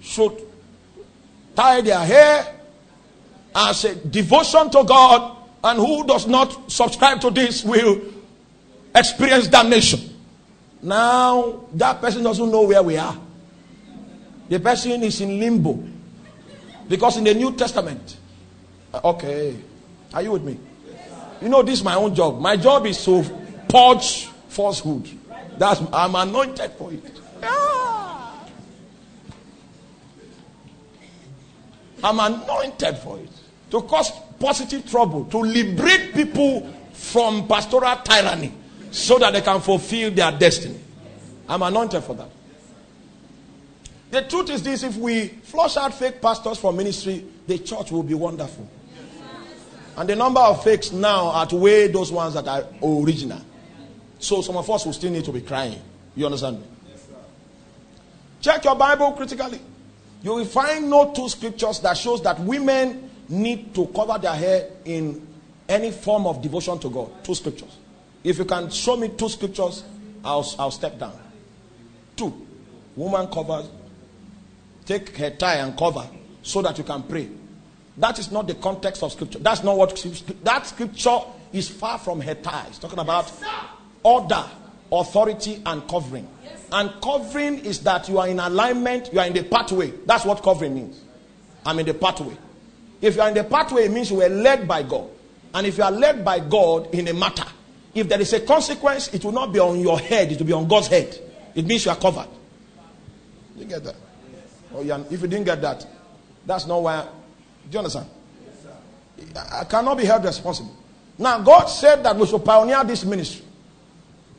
[0.00, 0.42] should
[1.54, 2.54] tie their hair
[3.54, 8.00] as a devotion to God, and who does not subscribe to this will
[8.94, 10.00] experience damnation.
[10.82, 13.16] Now, that person doesn't know where we are.
[14.48, 15.82] The person is in limbo.
[16.88, 18.16] Because in the New Testament,
[18.94, 19.56] uh, okay,
[20.14, 20.58] are you with me?
[21.42, 22.40] You know, this is my own job.
[22.40, 23.22] My job is to
[23.68, 25.08] purge falsehood.
[25.58, 27.20] That's I'm anointed for it.
[27.42, 27.87] Ah.
[32.02, 33.30] I'm anointed for it.
[33.70, 38.52] To cause positive trouble, to liberate people from pastoral tyranny
[38.90, 40.78] so that they can fulfill their destiny.
[41.48, 42.28] I'm anointed for that.
[44.10, 48.02] The truth is this if we flush out fake pastors from ministry, the church will
[48.02, 48.68] be wonderful.
[49.96, 53.40] And the number of fakes now outweigh those ones that are original.
[54.18, 55.80] So some of us will still need to be crying.
[56.14, 56.66] You understand me?
[58.40, 59.60] Check your Bible critically.
[60.22, 64.70] You will find no two scriptures that shows that women need to cover their hair
[64.84, 65.26] in
[65.68, 67.24] any form of devotion to God.
[67.24, 67.76] Two scriptures.
[68.24, 69.84] If you can show me two scriptures,
[70.24, 71.18] I'll, I'll step down.
[72.16, 72.46] Two.
[72.96, 73.68] Woman covers,
[74.84, 76.08] take her tie and cover
[76.42, 77.28] so that you can pray.
[77.96, 79.38] That is not the context of scripture.
[79.38, 79.90] That's not what
[80.42, 81.18] that scripture
[81.52, 82.66] is far from her tie.
[82.68, 83.32] It's talking about
[84.02, 84.44] order,
[84.92, 86.28] authority, and covering.
[86.72, 89.92] And covering is that you are in alignment, you are in the pathway.
[90.06, 91.00] That's what covering means.
[91.64, 92.36] I'm in the pathway.
[93.00, 95.08] If you are in the pathway, it means you were led by God.
[95.54, 97.46] And if you are led by God in a matter,
[97.94, 100.52] if there is a consequence, it will not be on your head, it will be
[100.52, 101.18] on God's head.
[101.54, 102.28] It means you are covered.
[103.56, 103.96] You get that?
[104.74, 105.02] Oh, yeah.
[105.10, 105.86] If you didn't get that,
[106.44, 107.02] that's not why.
[107.02, 107.08] Do
[107.70, 108.06] you understand?
[109.36, 110.76] I cannot be held responsible.
[111.18, 113.44] Now, God said that we should pioneer this ministry.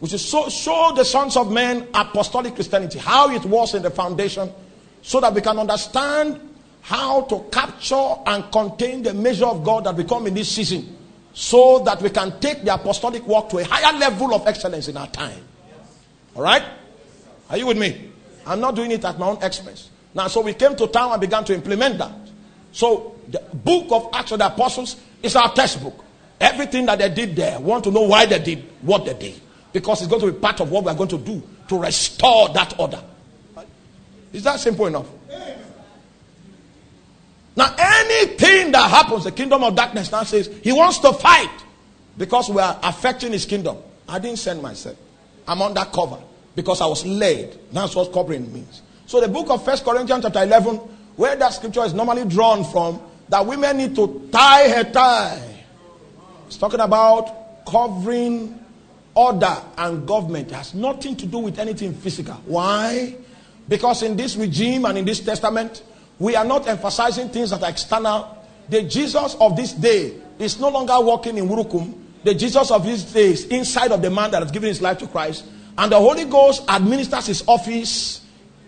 [0.01, 3.89] We should show, show the sons of men apostolic Christianity, how it was in the
[3.89, 4.51] foundation,
[5.01, 6.39] so that we can understand
[6.81, 10.97] how to capture and contain the measure of God that we come in this season
[11.33, 14.97] so that we can take the apostolic work to a higher level of excellence in
[14.97, 15.41] our time.
[16.35, 16.63] All right?
[17.49, 18.11] Are you with me?
[18.45, 19.89] I'm not doing it at my own expense.
[20.13, 22.11] Now, so we came to town and began to implement that.
[22.71, 26.03] So, the book of Acts of the Apostles is our textbook.
[26.39, 29.41] Everything that they did there, want to know why they did what they did.
[29.71, 32.79] Because it's going to be part of what we're going to do to restore that
[32.79, 33.01] order.
[34.33, 35.07] Is that simple enough?
[37.55, 41.51] Now, anything that happens, the kingdom of darkness now says he wants to fight
[42.17, 43.77] because we are affecting his kingdom.
[44.07, 44.97] I didn't send myself.
[45.47, 46.19] I'm under cover
[46.55, 47.59] because I was led.
[47.71, 48.81] That's what covering means.
[49.07, 50.75] So the book of First Corinthians chapter 11,
[51.15, 55.65] where that scripture is normally drawn from, that women need to tie her tie.
[56.47, 58.63] It's talking about covering
[59.19, 60.49] order and government.
[60.51, 62.35] Has nothing to do with anything physical.
[62.45, 63.17] Why?
[63.67, 65.83] Because in this regime and in this testament,
[66.19, 68.37] we are not emphasizing things that are external.
[68.69, 72.01] The Jesus of this day is no longer walking in Wurukum.
[72.23, 74.97] The Jesus of this day is inside of the man that has given his life
[74.99, 75.43] to Christ.
[75.77, 78.21] And the Holy Ghost administers his office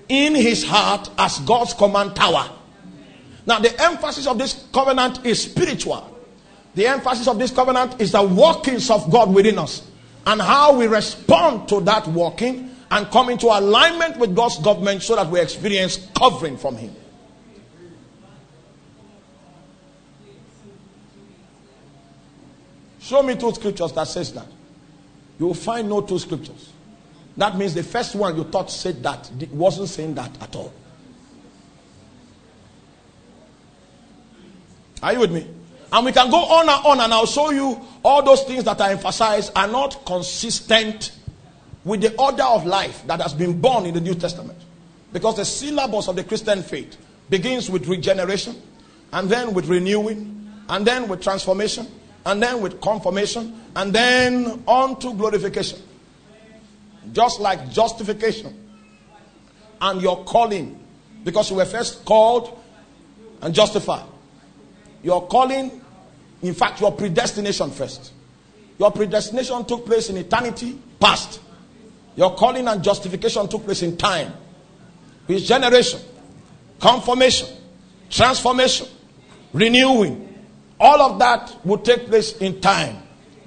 [0.10, 2.50] in his heart as God's command tower.
[3.46, 6.08] Now, the emphasis of this covenant is spiritual.
[6.76, 9.91] The emphasis of this covenant is the workings of God within us
[10.26, 15.16] and how we respond to that walking and come into alignment with God's government so
[15.16, 16.96] that we experience covering from Him.
[23.00, 24.48] Show me two scriptures that says that.
[25.40, 26.72] You will find no two scriptures.
[27.36, 30.72] That means the first one you thought said that wasn't saying that at all.
[35.02, 35.48] Are you with me?
[35.92, 38.80] And we can go on and on, and I'll show you all those things that
[38.80, 41.12] I emphasized are not consistent
[41.84, 44.58] with the order of life that has been born in the New Testament.
[45.12, 46.96] Because the syllabus of the Christian faith
[47.30, 48.56] begins with regeneration,
[49.12, 51.88] and then with renewing, and then with transformation,
[52.26, 55.80] and then with confirmation, and then on to glorification.
[57.12, 58.58] Just like justification
[59.82, 60.80] and your calling,
[61.24, 62.58] because you were first called
[63.42, 64.06] and justified.
[65.04, 65.82] Your calling,
[66.42, 68.14] in fact, your predestination first.
[68.78, 71.40] Your predestination took place in eternity past.
[72.16, 74.34] Your calling and justification took place in time.
[75.28, 76.00] His generation,
[76.80, 77.48] confirmation,
[78.10, 78.88] transformation,
[79.54, 80.28] renewing.
[80.80, 82.98] All of that will take place in time.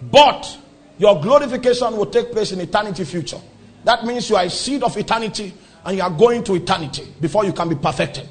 [0.02, 0.58] But
[0.98, 3.40] your glorification will take place in eternity future.
[3.84, 5.52] That means you are a seed of eternity
[5.84, 8.28] and you are going to eternity before you can be perfected.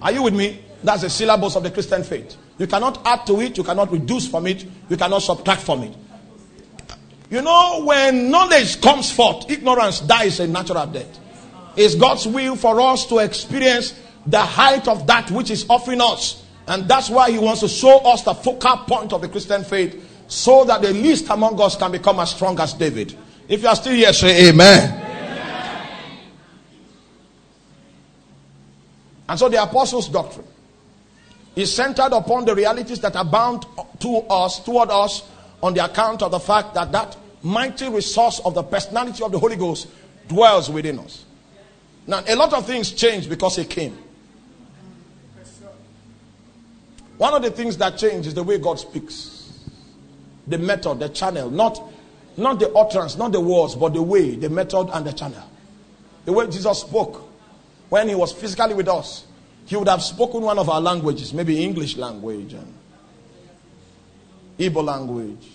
[0.00, 0.64] Are you with me?
[0.82, 2.36] That's the syllabus of the Christian faith.
[2.62, 5.92] You cannot add to it, you cannot reduce from it, you cannot subtract from it.
[7.28, 11.18] You know, when knowledge comes forth, ignorance dies a natural death.
[11.76, 16.46] It's God's will for us to experience the height of that which is offering us.
[16.68, 20.24] And that's why He wants to show us the focal point of the Christian faith
[20.28, 23.18] so that the least among us can become as strong as David.
[23.48, 24.88] If you are still here, say amen.
[24.88, 26.28] amen.
[29.28, 30.46] And so the apostles' doctrine
[31.54, 33.66] is centered upon the realities that are bound
[34.00, 35.22] to us, toward us,
[35.62, 39.38] on the account of the fact that that mighty resource of the personality of the
[39.38, 39.88] Holy Ghost
[40.28, 41.24] dwells within us.
[42.06, 43.96] Now, a lot of things changed because He came.
[47.18, 49.60] One of the things that changed is the way God speaks,
[50.46, 51.80] the method, the channel, not,
[52.36, 55.42] not the utterance, not the words, but the way, the method, and the channel.
[56.24, 57.22] The way Jesus spoke
[57.90, 59.24] when He was physically with us,
[59.66, 62.74] He would have spoken one of our languages, maybe English language and
[64.58, 65.48] Igbo language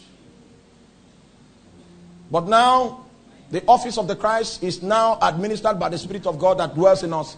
[2.29, 3.05] but now,
[3.49, 7.03] the office of the Christ is now administered by the Spirit of God that dwells
[7.03, 7.37] in us.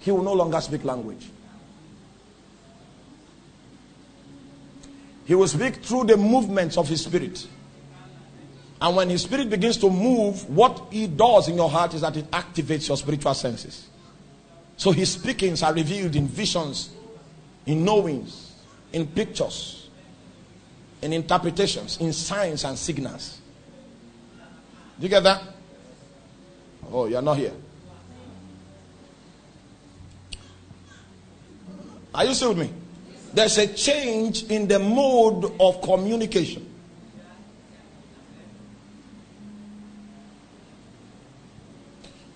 [0.00, 1.30] He will no longer speak language.
[5.24, 7.46] He will speak through the movements of his spirit.
[8.80, 12.16] And when his spirit begins to move, what he does in your heart is that
[12.16, 13.88] it activates your spiritual senses.
[14.76, 16.90] So his speakings are revealed in visions,
[17.64, 18.52] in knowings,
[18.92, 19.88] in pictures,
[21.02, 23.40] in interpretations, in signs and signals.
[24.98, 25.42] Do you get that?
[26.90, 27.52] Oh, you're not here.
[32.14, 32.72] Are you still with me?
[33.34, 36.66] There's a change in the mode of communication.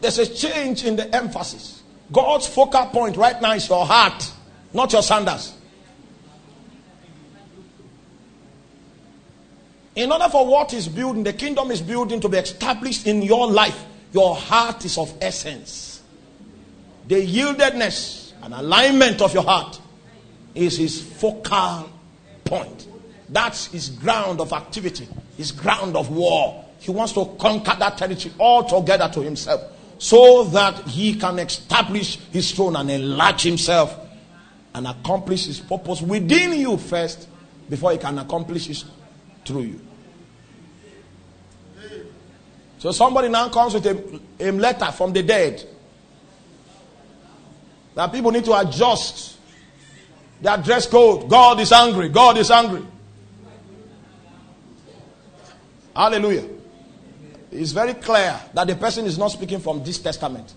[0.00, 1.79] There's a change in the emphasis.
[2.12, 4.32] God's focal point right now is your heart,
[4.72, 5.54] not your sandals.
[9.94, 13.50] In order for what is building, the kingdom is building to be established in your
[13.50, 16.02] life, your heart is of essence.
[17.06, 19.80] The yieldedness and alignment of your heart
[20.54, 21.90] is his focal
[22.44, 22.88] point.
[23.28, 25.06] That's his ground of activity,
[25.36, 26.64] his ground of war.
[26.78, 29.62] He wants to conquer that territory altogether to himself
[30.00, 33.94] so that he can establish his throne and enlarge himself
[34.74, 37.28] and accomplish his purpose within you first
[37.68, 38.82] before he can accomplish it
[39.44, 39.80] through you.
[42.78, 45.62] So somebody now comes with a, a letter from the dead
[47.94, 49.36] that people need to adjust
[50.40, 51.28] their dress code.
[51.28, 52.08] God is angry.
[52.08, 52.86] God is angry.
[55.94, 56.59] Hallelujah.
[57.50, 60.54] It's very clear that the person is not speaking from this testament.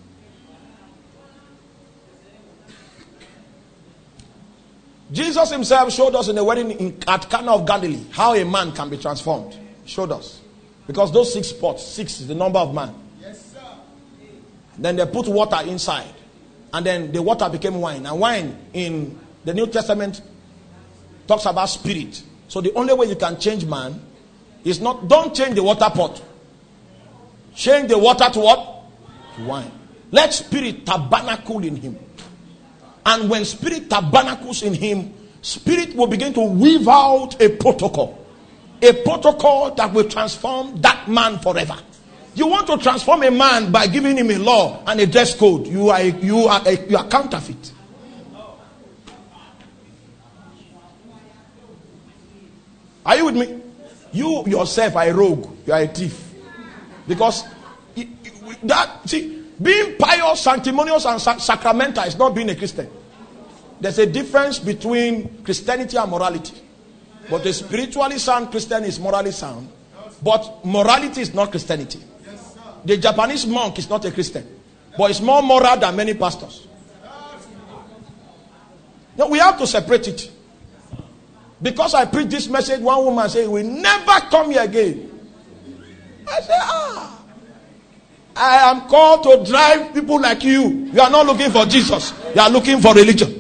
[5.11, 8.71] Jesus himself showed us in the wedding in, at Cana of Galilee how a man
[8.71, 9.55] can be transformed.
[9.85, 10.41] Showed us.
[10.87, 12.93] Because those six pots, six is the number of man.
[13.21, 13.59] Yes, sir.
[14.77, 16.13] Then they put water inside.
[16.73, 18.05] And then the water became wine.
[18.05, 20.21] And wine in the New Testament
[21.27, 22.23] talks about spirit.
[22.47, 24.01] So the only way you can change man
[24.63, 26.21] is not, don't change the water pot.
[27.55, 28.83] Change the water to what?
[29.37, 29.71] To wine.
[30.11, 31.99] Let spirit tabernacle in him.
[33.05, 38.19] And when spirit tabernacles in him, spirit will begin to weave out a protocol.
[38.81, 41.75] A protocol that will transform that man forever.
[42.35, 45.67] You want to transform a man by giving him a law and a dress code.
[45.67, 47.71] You are, a, you are, a, you are counterfeit.
[53.05, 53.61] Are you with me?
[54.13, 55.57] You yourself are a rogue.
[55.67, 56.32] You are a thief.
[57.07, 57.43] Because
[58.63, 62.89] that, see, being pious, sanctimonious, and sacramental is not being a Christian.
[63.79, 66.55] There's a difference between Christianity and morality.
[67.29, 69.69] But a spiritually sound Christian is morally sound.
[70.21, 71.99] But morality is not Christianity.
[72.85, 74.47] The Japanese monk is not a Christian.
[74.97, 76.67] But he's more moral than many pastors.
[79.17, 80.31] Now we have to separate it.
[81.61, 85.12] Because I preach this message, one woman said, We never come here again.
[86.27, 87.19] I say, Ah.
[88.35, 90.89] I am called to drive people like you.
[90.91, 93.39] You are not looking for Jesus, you are looking for religion.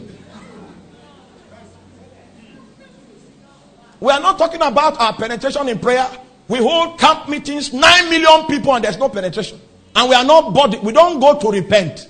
[3.99, 6.05] We are not talking about our penetration in prayer.
[6.49, 9.61] We hold camp meetings, 9 million people, and there's no penetration.
[9.95, 12.09] And we are not body, we don't go to repent.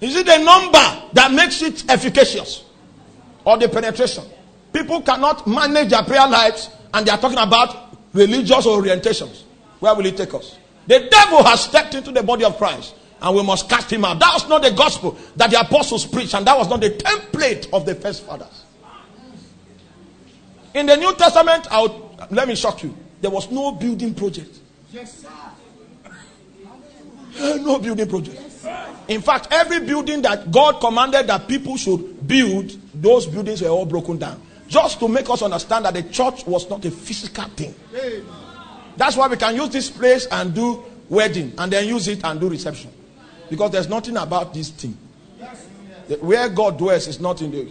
[0.00, 2.64] Is it the number that makes it efficacious?
[3.44, 4.24] Or the penetration?
[4.72, 9.42] People cannot manage their prayer lives and they are talking about religious orientations.
[9.80, 10.58] Where will it take us?
[10.86, 14.18] The devil has stepped into the body of Christ and we must cast him out.
[14.20, 17.68] That was not the gospel that the apostles preached, and that was not the template
[17.72, 18.64] of the first fathers.
[20.74, 22.96] In the New Testament, I'll, let me shock you.
[23.20, 24.58] There was no building project.
[24.92, 25.28] Yes, sir.
[27.60, 28.40] No building project.
[29.06, 33.86] In fact, every building that God commanded that people should build, those buildings were all
[33.86, 34.42] broken down.
[34.68, 37.74] Just to make us understand that the church was not a physical thing.
[38.96, 42.38] That's why we can use this place and do wedding and then use it and
[42.38, 42.90] do reception.
[43.48, 44.96] Because there's nothing about this thing.
[46.20, 47.68] Where God dwells is not in the.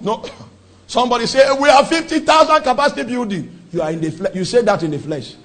[0.00, 0.24] No.
[0.86, 3.60] Somebody say we have 50,000 capacity building.
[3.72, 4.34] You are in the flesh.
[4.34, 5.36] You say that in the flesh.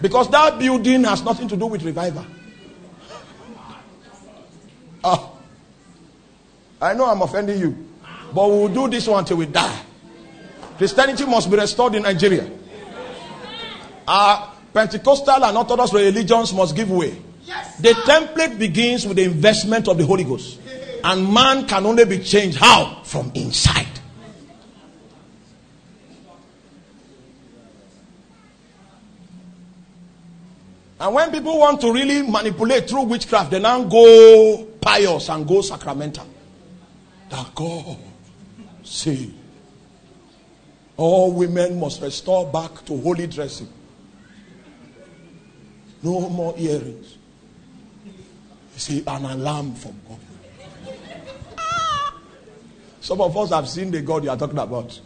[0.00, 2.24] Because that building has nothing to do with revival.
[5.02, 5.30] Ah.
[6.80, 7.88] I know I'm offending you.
[8.34, 9.82] But we will do this one until we die.
[10.78, 12.50] Christianity must be restored in Nigeria.
[14.06, 17.16] Our Pentecostal and Orthodox religions must give way.
[17.80, 20.58] The template begins with the investment of the Holy Ghost.
[21.02, 22.58] And man can only be changed.
[22.58, 23.00] How?
[23.04, 23.86] From inside.
[31.00, 35.60] And when people want to really manipulate through witchcraft, they now go pious and go
[35.60, 36.26] sacramental.
[37.28, 37.96] That God
[38.82, 39.30] say
[40.96, 43.68] all women must restore back to holy dressing.
[46.02, 47.16] No more earrings.
[48.04, 50.18] You see, an alarm from God.
[53.00, 55.00] Some of us have seen the God you are talking about.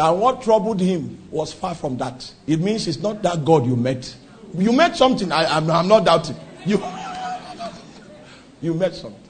[0.00, 2.32] And what troubled him was far from that.
[2.46, 4.16] It means it's not that God you met.
[4.56, 5.30] You met something.
[5.30, 6.36] I, am not doubting.
[6.66, 6.78] You,
[8.60, 9.20] you met something.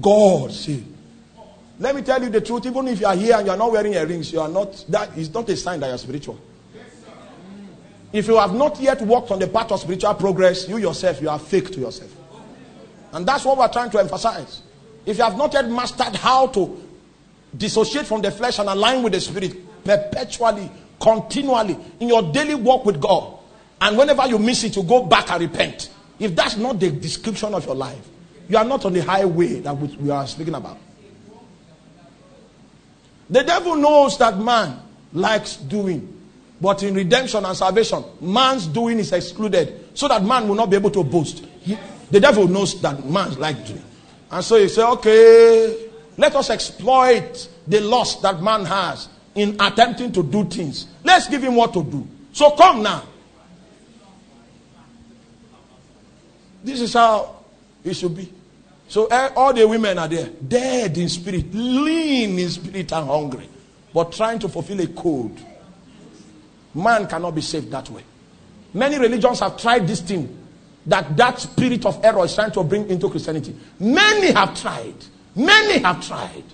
[0.00, 0.84] God, see,
[1.78, 2.66] let me tell you the truth.
[2.66, 4.84] Even if you are here and you are not wearing earrings, you are not.
[4.88, 6.38] That is not a sign that you are spiritual.
[8.12, 11.30] If you have not yet walked on the path of spiritual progress, you yourself, you
[11.30, 12.14] are fake to yourself.
[13.12, 14.62] And that's what we're trying to emphasize.
[15.04, 16.82] If you have not yet mastered how to
[17.56, 22.84] dissociate from the flesh and align with the spirit perpetually, continually, in your daily walk
[22.84, 23.38] with God,
[23.80, 25.90] and whenever you miss it, you go back and repent.
[26.22, 28.08] If that's not the description of your life,
[28.48, 30.78] you are not on the highway that we are speaking about.
[33.28, 34.78] The devil knows that man
[35.12, 36.20] likes doing.
[36.60, 40.76] But in redemption and salvation, man's doing is excluded so that man will not be
[40.76, 41.44] able to boast.
[41.60, 41.76] He,
[42.10, 43.82] the devil knows that man likes doing.
[44.30, 50.12] And so he said, okay, let us exploit the loss that man has in attempting
[50.12, 50.86] to do things.
[51.02, 52.06] Let's give him what to do.
[52.32, 53.02] So come now.
[56.62, 57.44] This is how
[57.84, 58.32] it should be.
[58.88, 63.48] So eh, all the women are there, dead in spirit, lean in spirit and hungry,
[63.92, 65.38] but trying to fulfill a code.
[66.74, 68.02] Man cannot be saved that way.
[68.74, 70.38] Many religions have tried this thing
[70.86, 73.54] that that spirit of error is trying to bring into Christianity.
[73.78, 74.94] Many have tried.
[75.34, 76.44] Many have tried.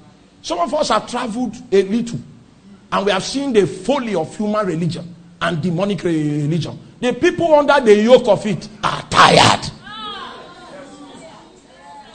[0.42, 2.20] Some of us have traveled a little
[2.90, 6.78] and we have seen the folly of human religion and demonic religion.
[7.00, 9.70] The people under the yoke of it are tired.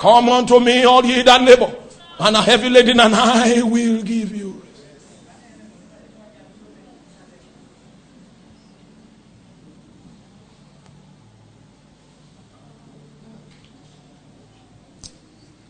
[0.03, 1.73] Come unto me, all ye that labor
[2.19, 4.61] and are heavy laden, and I will give you.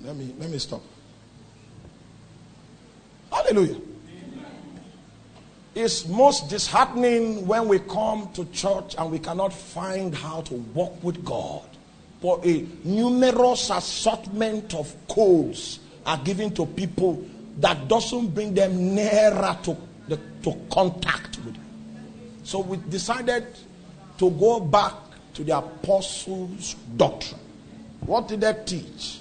[0.01, 0.81] Let me let me stop.
[3.31, 3.79] Hallelujah.
[5.75, 11.03] It's most disheartening when we come to church and we cannot find how to walk
[11.03, 11.72] with God.
[12.23, 17.21] For a numerous assortment of codes are given to people
[17.59, 19.75] that doesn't bring them nearer to,
[20.07, 21.65] the, to contact with Him.
[22.45, 23.47] So we decided
[24.19, 24.93] to go back
[25.33, 27.41] to the apostles' doctrine.
[28.05, 29.19] What did they teach?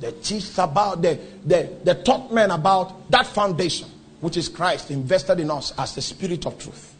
[0.00, 3.88] They teach about, the they, they taught men about that foundation
[4.20, 6.93] which is Christ invested in us as the Spirit of truth.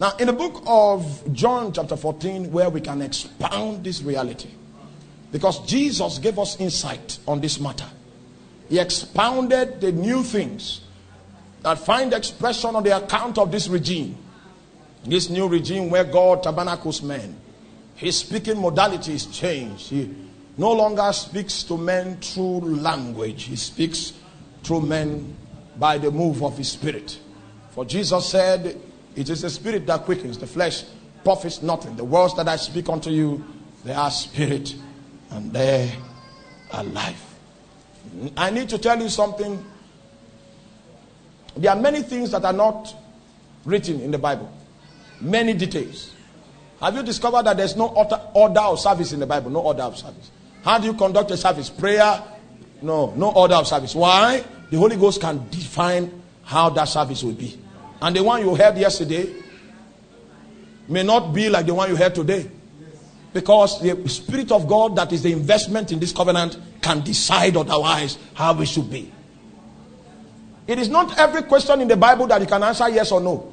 [0.00, 4.48] Now, in the book of John, chapter 14, where we can expound this reality,
[5.30, 7.86] because Jesus gave us insight on this matter,
[8.70, 10.80] He expounded the new things
[11.60, 14.16] that find expression on the account of this regime,
[15.04, 17.38] this new regime where God tabernacles men.
[17.94, 19.90] His speaking modality is changed.
[19.90, 20.14] He
[20.56, 24.14] no longer speaks to men through language, He speaks
[24.62, 25.36] through men
[25.78, 27.18] by the move of his spirit.
[27.70, 28.80] For Jesus said,
[29.16, 30.84] It is the spirit that quickens, the flesh
[31.24, 31.96] profits nothing.
[31.96, 33.44] The words that I speak unto you,
[33.84, 34.74] they are spirit
[35.30, 35.92] and they
[36.72, 37.26] are life.
[38.36, 39.64] I need to tell you something.
[41.56, 42.94] There are many things that are not
[43.64, 44.50] written in the Bible,
[45.20, 46.12] many details.
[46.80, 47.88] Have you discovered that there's no
[48.34, 49.50] order of service in the Bible?
[49.50, 50.30] No order of service.
[50.62, 51.68] How do you conduct a service?
[51.68, 52.22] Prayer?
[52.80, 53.94] No, no order of service.
[53.94, 54.42] Why?
[54.70, 57.58] the Holy Ghost can define how that service will be.
[58.00, 59.32] And the one you heard yesterday
[60.88, 62.50] may not be like the one you heard today.
[63.32, 68.18] Because the Spirit of God, that is the investment in this covenant, can decide otherwise
[68.34, 69.12] how we should be.
[70.66, 73.52] It is not every question in the Bible that you can answer yes or no.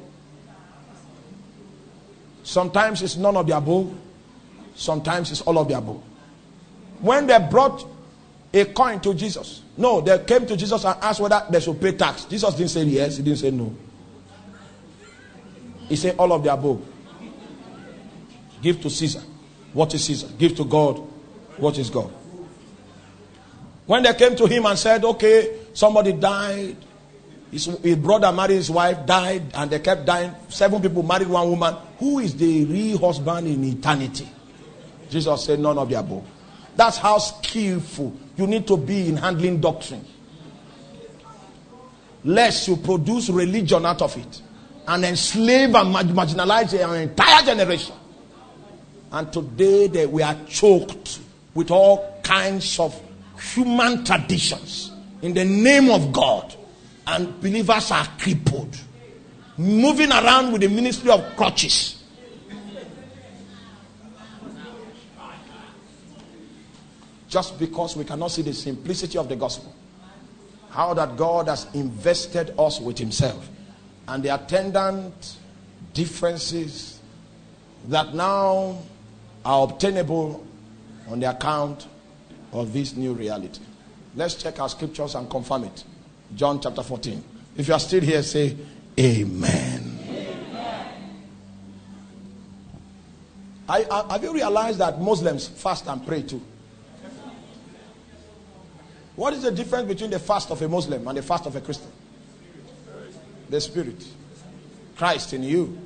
[2.42, 3.92] Sometimes it's none of the above,
[4.74, 6.02] sometimes it's all of the above.
[7.00, 7.86] When they brought
[8.52, 9.62] a coin to Jesus.
[9.76, 12.24] No, they came to Jesus and asked whether they should pay tax.
[12.24, 13.74] Jesus didn't say yes, he didn't say no.
[15.88, 16.84] He said all of the above.
[18.60, 19.22] Give to Caesar.
[19.72, 20.28] What is Caesar?
[20.38, 20.98] Give to God.
[21.56, 22.12] What is God?
[23.86, 26.76] When they came to him and said, okay, somebody died,
[27.50, 30.34] his, his brother married his wife, died, and they kept dying.
[30.48, 31.74] Seven people married one woman.
[31.98, 34.28] Who is the real husband in eternity?
[35.08, 36.24] Jesus said, none of the above.
[36.76, 40.04] That's how skillful you need to be in handling doctrine.
[42.24, 44.42] Lest you produce religion out of it
[44.88, 47.94] and enslave and marginalize an entire generation.
[49.12, 51.20] And today they, we are choked
[51.54, 52.98] with all kinds of
[53.52, 56.54] human traditions in the name of God.
[57.06, 58.78] And believers are crippled,
[59.58, 62.02] moving around with the ministry of crutches
[67.28, 69.74] just because we cannot see the simplicity of the gospel.
[70.70, 73.48] How that God has invested us with Himself
[74.08, 75.36] and the attendant
[75.92, 76.98] differences
[77.88, 78.78] that now
[79.44, 80.44] are obtainable
[81.10, 81.86] on the account
[82.52, 83.60] of this new reality.
[84.16, 85.84] Let's check our scriptures and confirm it.
[86.34, 87.22] John chapter 14.
[87.56, 88.56] If you are still here, say
[88.98, 89.94] Amen.
[93.68, 96.40] I, have you realized that Muslims fast and pray too?
[99.14, 101.60] What is the difference between the fast of a Muslim and the fast of a
[101.60, 101.90] Christian?
[103.50, 104.04] The Spirit.
[104.96, 105.78] Christ in you.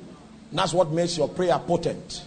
[0.51, 2.23] That's what makes your prayer potent.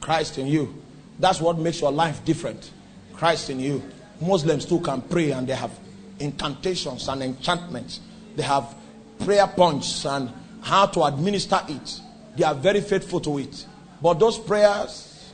[0.00, 0.74] Christ in you.
[1.18, 2.70] That's what makes your life different.
[3.14, 3.82] Christ in you.
[4.20, 5.70] Muslims too can pray and they have
[6.18, 8.00] incantations and enchantments.
[8.36, 8.74] They have
[9.18, 10.30] prayer points and
[10.62, 12.00] how to administer it.
[12.36, 13.66] They are very faithful to it.
[14.02, 15.32] But those prayers,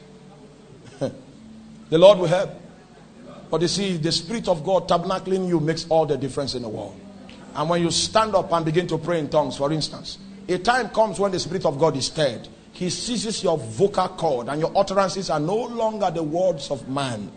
[0.98, 2.50] the Lord will help.
[3.50, 6.68] But you see, the Spirit of God tabernacling you makes all the difference in the
[6.68, 7.00] world.
[7.56, 10.90] And when you stand up and begin to pray in tongues, for instance, a time
[10.90, 12.46] comes when the Spirit of God is stirred.
[12.72, 17.32] He seizes your vocal cord, and your utterances are no longer the words of man.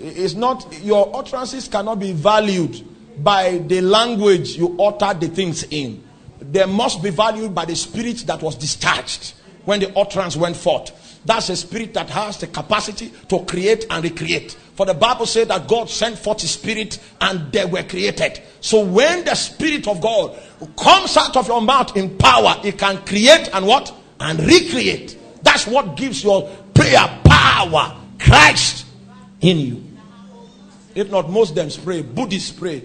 [0.00, 2.84] It's not, your utterances cannot be valued
[3.22, 6.02] by the language you utter the things in.
[6.40, 9.34] They must be valued by the spirit that was discharged
[9.64, 11.20] when the utterance went forth.
[11.24, 14.56] That's a spirit that has the capacity to create and recreate.
[14.76, 18.42] For the Bible said that God sent forth his spirit and they were created.
[18.60, 20.38] So when the spirit of God
[20.78, 23.92] comes out of your mouth in power, it can create and what?
[24.20, 25.18] And recreate.
[25.42, 27.96] That's what gives your prayer power.
[28.18, 28.86] Christ
[29.40, 29.84] in you.
[30.94, 32.82] If not, Muslims pray, Buddhists pray.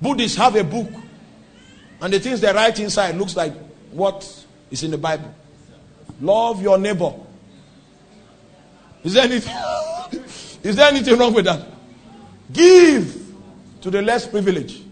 [0.00, 0.88] Buddhists have a book,
[2.00, 3.52] and the things they write inside looks like
[3.90, 5.34] what is in the Bible.
[6.20, 7.12] Love your neighbor.
[9.02, 9.54] Is there anything,
[10.62, 11.66] is there anything wrong with that?
[12.52, 13.34] Give
[13.80, 14.84] to the less privileged.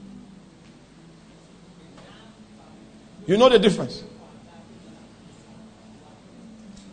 [3.27, 4.03] You know the difference.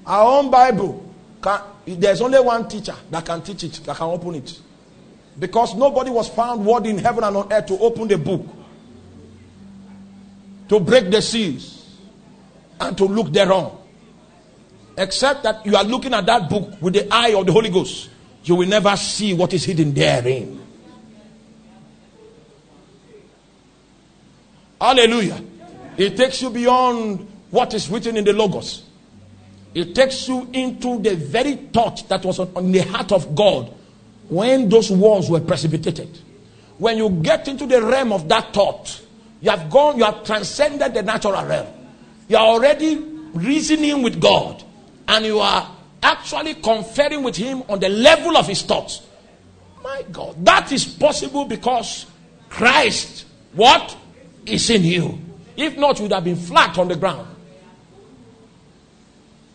[0.06, 4.36] Our own Bible, can, there's only one teacher that can teach it, that can open
[4.36, 4.60] it.
[5.40, 8.46] Because nobody was found worthy in heaven and on earth to open the book,
[10.70, 11.98] to break the seals,
[12.80, 13.85] and to look thereon.
[14.98, 18.10] Except that you are looking at that book with the eye of the Holy Ghost,
[18.44, 20.62] you will never see what is hidden therein.
[24.80, 25.42] Hallelujah.
[25.98, 28.84] It takes you beyond what is written in the Logos.
[29.74, 33.74] It takes you into the very thought that was on the heart of God
[34.30, 36.20] when those walls were precipitated.
[36.78, 39.02] When you get into the realm of that thought,
[39.42, 41.68] you have gone, you have transcended the natural realm.
[42.28, 42.98] You are already
[43.34, 44.64] reasoning with God
[45.08, 45.70] and you are
[46.02, 49.02] actually conferring with him on the level of his thoughts.
[49.84, 52.06] My God, that is possible because
[52.50, 53.96] Christ, what
[54.46, 55.20] is in you?
[55.58, 57.28] If not, you would have been flat on the ground.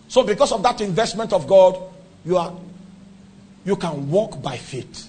[0.08, 1.78] So, because of that investment of God,
[2.24, 2.52] you are
[3.64, 5.08] you can walk by faith.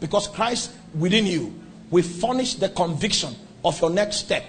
[0.00, 1.54] Because Christ within you
[1.90, 3.34] will furnish the conviction
[3.64, 4.44] of your next step.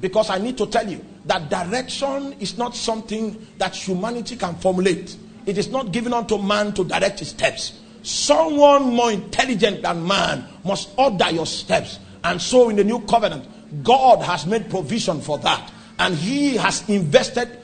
[0.00, 5.16] Because I need to tell you that direction is not something that humanity can formulate.
[5.46, 7.80] It is not given unto man to direct his steps.
[8.02, 11.98] Someone more intelligent than man must order your steps.
[12.22, 13.48] And so in the new covenant,
[13.82, 15.72] God has made provision for that.
[15.98, 17.58] And he has invested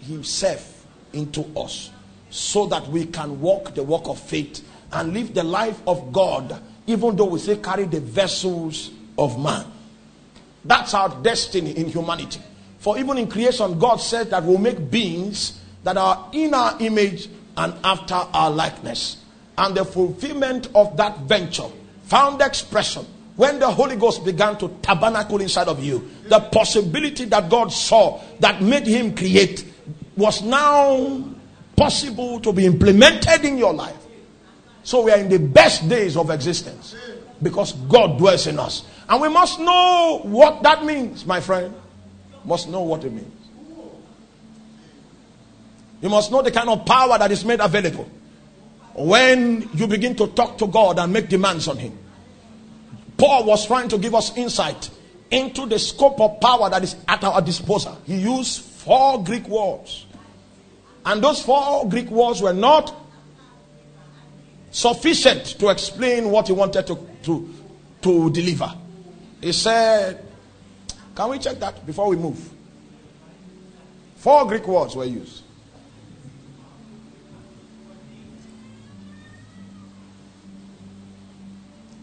[0.00, 1.90] himself into us
[2.30, 6.60] so that we can walk the walk of faith and live the life of God,
[6.86, 9.64] even though we say carry the vessels of man.
[10.64, 12.40] That's our destiny in humanity.
[12.78, 17.28] For even in creation, God said that we'll make beings that are in our image
[17.56, 19.18] and after our likeness.
[19.56, 21.68] And the fulfillment of that venture
[22.04, 23.06] found expression
[23.36, 26.10] when the Holy Ghost began to tabernacle inside of you.
[26.24, 29.64] The possibility that God saw that made him create
[30.16, 31.24] was now
[31.76, 33.96] possible to be implemented in your life.
[34.82, 36.94] So we are in the best days of existence
[37.42, 38.84] because God dwells in us.
[39.08, 41.74] And we must know what that means, my friend.
[42.44, 43.36] Must know what it means.
[46.00, 48.08] You must know the kind of power that is made available
[48.94, 51.96] when you begin to talk to God and make demands on Him.
[53.18, 54.90] Paul was trying to give us insight
[55.30, 58.00] into the scope of power that is at our disposal.
[58.06, 60.06] He used four Greek words.
[61.04, 62.94] And those four Greek words were not
[64.70, 67.54] sufficient to explain what he wanted to, to,
[68.02, 68.72] to deliver.
[69.40, 70.24] He said,
[71.14, 72.50] Can we check that before we move?
[74.16, 75.44] Four Greek words were used.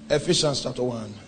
[0.09, 1.26] Ephesians chapter 1.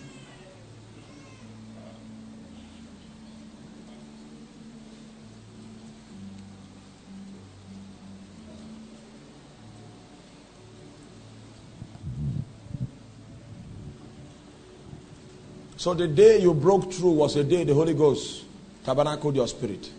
[15.80, 18.44] So the day you broke through was the day the Holy Ghost
[18.84, 19.90] tabernacled your spirit.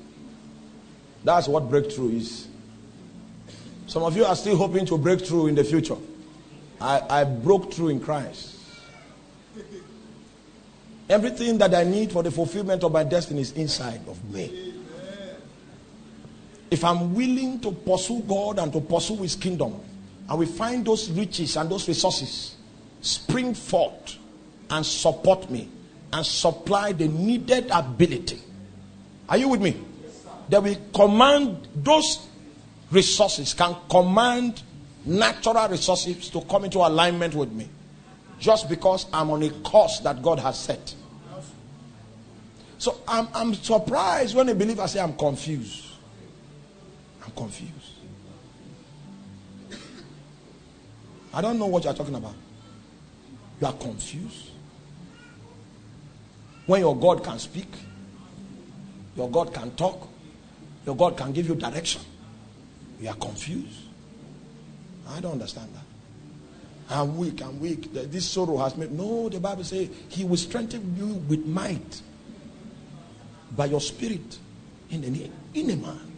[1.23, 2.47] That's what breakthrough is.
[3.87, 5.95] Some of you are still hoping to break through in the future.
[6.79, 8.59] I, I broke through in Christ.
[11.09, 14.75] Everything that I need for the fulfillment of my destiny is inside of me.
[16.69, 19.81] If I'm willing to pursue God and to pursue His kingdom,
[20.29, 22.55] and we find those riches and those resources
[23.01, 24.19] spring forth
[24.71, 25.69] and support me
[26.13, 28.41] and supply the needed ability.
[29.29, 29.79] Are you with me?
[30.03, 32.27] Yes, that command those
[32.89, 34.61] resources, can command
[35.05, 37.67] natural resources to come into alignment with me
[38.39, 40.95] just because I'm on a course that God has set.
[42.77, 45.85] So I'm, I'm surprised when a believer say I'm confused.
[47.23, 47.71] I'm confused.
[51.33, 52.33] I don't know what you're talking about.
[53.61, 54.50] You are confused.
[56.71, 57.67] When your God can speak,
[59.17, 60.07] your God can talk,
[60.85, 62.01] your God can give you direction.
[63.01, 63.77] You are confused.
[65.09, 66.95] I don't understand that.
[66.95, 67.91] I'm weak, I'm weak.
[67.91, 68.89] This sorrow has made.
[68.89, 72.01] No, the Bible says He will strengthen you with might
[73.57, 74.39] by your spirit
[74.91, 76.13] in the inner man.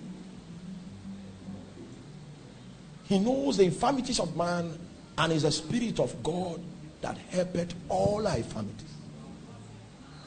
[3.06, 4.78] He knows the infirmities of man
[5.18, 6.62] and is the spirit of God
[7.02, 8.93] that helpeth all our infirmities.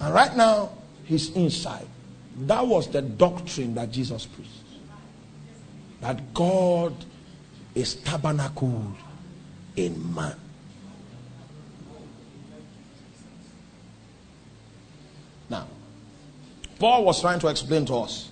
[0.01, 0.71] And right now,
[1.05, 1.87] he's inside.
[2.41, 4.51] That was the doctrine that Jesus preached.
[6.01, 6.95] That God
[7.75, 8.95] is tabernacled
[9.77, 10.37] in man.
[15.49, 15.67] Now,
[16.79, 18.31] Paul was trying to explain to us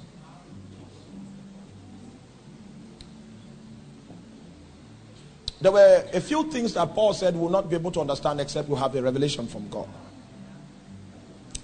[5.61, 8.41] there were a few things that Paul said we will not be able to understand
[8.41, 9.89] except we have a revelation from God.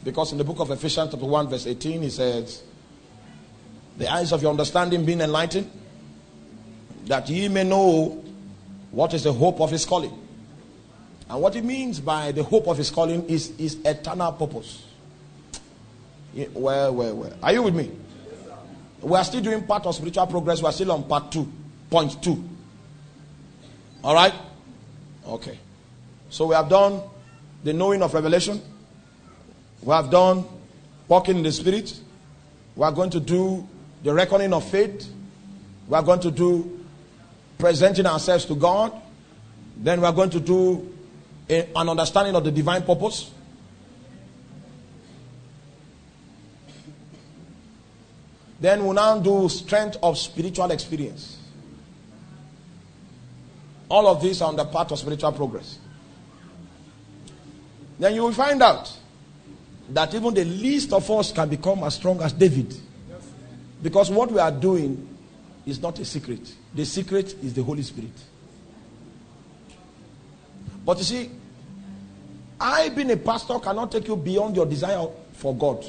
[0.03, 2.63] Because in the book of Ephesians, chapter 1, verse 18, he says,
[3.99, 5.71] The eyes of your understanding being enlightened,
[7.05, 8.25] that ye may know
[8.91, 10.17] what is the hope of his calling.
[11.29, 14.85] And what he means by the hope of his calling is his eternal purpose.
[16.35, 17.33] Well, well, well.
[17.43, 17.91] Are you with me?
[19.01, 20.61] We are still doing part of spiritual progress.
[20.61, 21.51] We are still on part two,
[21.89, 22.45] point two.
[24.03, 24.35] All right?
[25.27, 25.59] Okay.
[26.31, 27.01] So we have done
[27.65, 28.61] the knowing of revelation.
[29.83, 30.45] We have done
[31.09, 31.99] walking in the spirit.
[32.77, 33.67] We are going to do
[34.03, 35.09] the reckoning of faith.
[35.89, 36.87] We are going to do
[37.59, 38.93] presenting ourselves to God.
[39.77, 40.95] Then we are going to do
[41.49, 43.31] a, an understanding of the divine purpose.
[48.61, 51.39] Then we'll now do strength of spiritual experience.
[53.89, 55.79] All of these are on the path of spiritual progress.
[57.99, 59.00] Then you will find out
[59.91, 62.75] that even the least of us can become as strong as David.
[63.83, 65.09] Because what we are doing
[65.67, 66.55] is not a secret.
[66.75, 68.13] The secret is the Holy Spirit.
[70.85, 71.31] But you see,
[72.61, 75.85] I, being a pastor, cannot take you beyond your desire for God.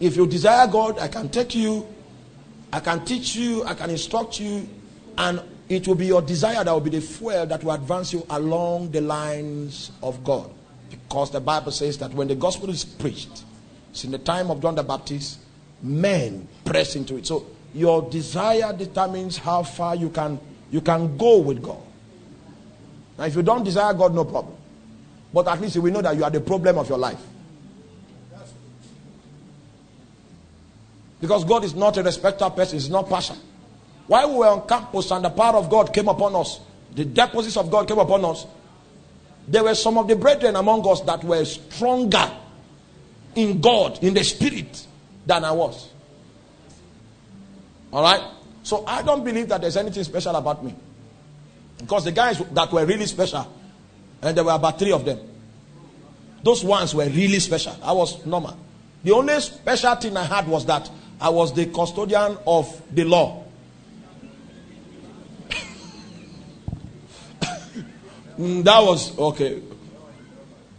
[0.00, 1.86] If you desire God, I can take you,
[2.72, 4.68] I can teach you, I can instruct you,
[5.16, 8.26] and it will be your desire that will be the fuel that will advance you
[8.30, 10.50] along the lines of God.
[11.12, 13.44] Because the Bible says that when the gospel is preached,
[13.90, 15.40] it's in the time of John the Baptist,
[15.82, 17.26] men press into it.
[17.26, 17.44] So
[17.74, 20.40] your desire determines how far you can
[20.70, 21.82] you can go with God.
[23.18, 24.56] Now, if you don't desire God, no problem.
[25.34, 27.20] But at least we know that you are the problem of your life.
[31.20, 33.36] Because God is not a respecter of persons, He's not partial.
[34.06, 36.58] While we were on campus and the power of God came upon us,
[36.94, 38.46] the deposits of God came upon us,
[39.48, 42.30] there were some of the brethren among us that were stronger
[43.34, 44.86] in God, in the spirit,
[45.26, 45.88] than I was.
[47.92, 48.22] All right?
[48.62, 50.74] So I don't believe that there's anything special about me.
[51.78, 53.52] Because the guys that were really special,
[54.22, 55.18] and there were about three of them,
[56.42, 57.76] those ones were really special.
[57.82, 58.56] I was normal.
[59.02, 60.88] The only special thing I had was that
[61.20, 63.41] I was the custodian of the law.
[68.42, 69.62] Mm, that was okay.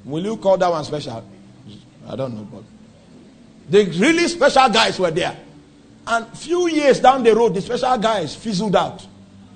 [0.03, 1.23] Will you call that one special?
[2.05, 2.63] I don't know, but
[3.69, 5.37] the really special guys were there.
[6.05, 9.07] And few years down the road, the special guys fizzled out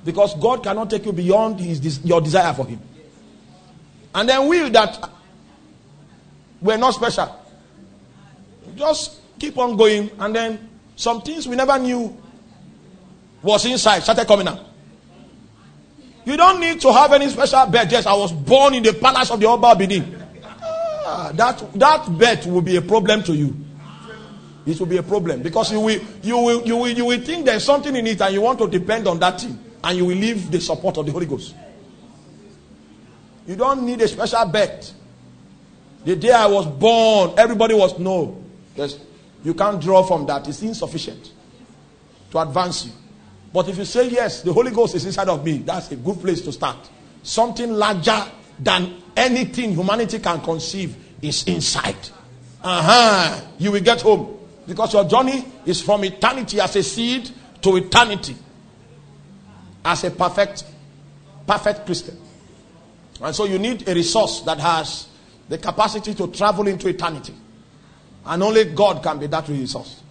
[0.05, 2.79] because God cannot take you beyond his, your desire for Him.
[4.15, 5.09] And then we that
[6.61, 7.35] were not special,
[8.77, 12.15] just keep on going, and then some things we never knew
[13.43, 14.66] was inside started coming out.
[16.27, 17.89] You don't need to have any special birth.
[17.89, 20.13] Yes, I was born in the palace of the Oba Benin.
[20.43, 23.55] Ah, that that birth will be a problem to you.
[24.65, 27.45] It will be a problem because you will you will you will you will think
[27.45, 30.17] there's something in it and you want to depend on that thing and you will
[30.17, 31.55] leave the support of the Holy Ghost.
[33.47, 34.91] You don't need a special birth.
[36.03, 38.43] The day I was born, everybody was no.
[38.75, 38.99] Yes,
[39.45, 40.45] you can't draw from that.
[40.49, 41.31] It's insufficient
[42.31, 42.91] to advance you.
[43.53, 46.19] But if you say yes, the Holy Ghost is inside of me, that's a good
[46.19, 46.77] place to start.
[47.23, 48.23] Something larger
[48.59, 51.95] than anything humanity can conceive is inside.
[52.63, 53.41] Uh-huh.
[53.57, 54.37] You will get home.
[54.67, 57.29] Because your journey is from eternity as a seed
[57.61, 58.35] to eternity
[59.85, 60.65] as a perfect,
[61.47, 62.19] perfect Christian.
[63.21, 65.07] And so you need a resource that has
[65.47, 67.33] the capacity to travel into eternity.
[68.25, 70.01] And only God can be that resource.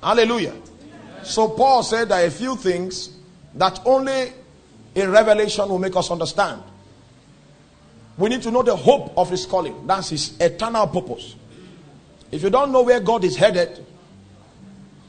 [0.00, 0.54] Hallelujah.
[1.24, 3.10] So Paul said that a few things
[3.54, 4.32] that only
[4.94, 6.62] a revelation will make us understand.
[8.18, 9.86] We need to know the hope of his calling.
[9.86, 11.34] That's his eternal purpose.
[12.30, 13.84] If you don't know where God is headed,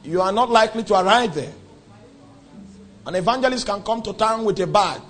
[0.04, 1.52] you are not likely to arrive there.
[3.06, 5.00] An evangelist can come to town with a bag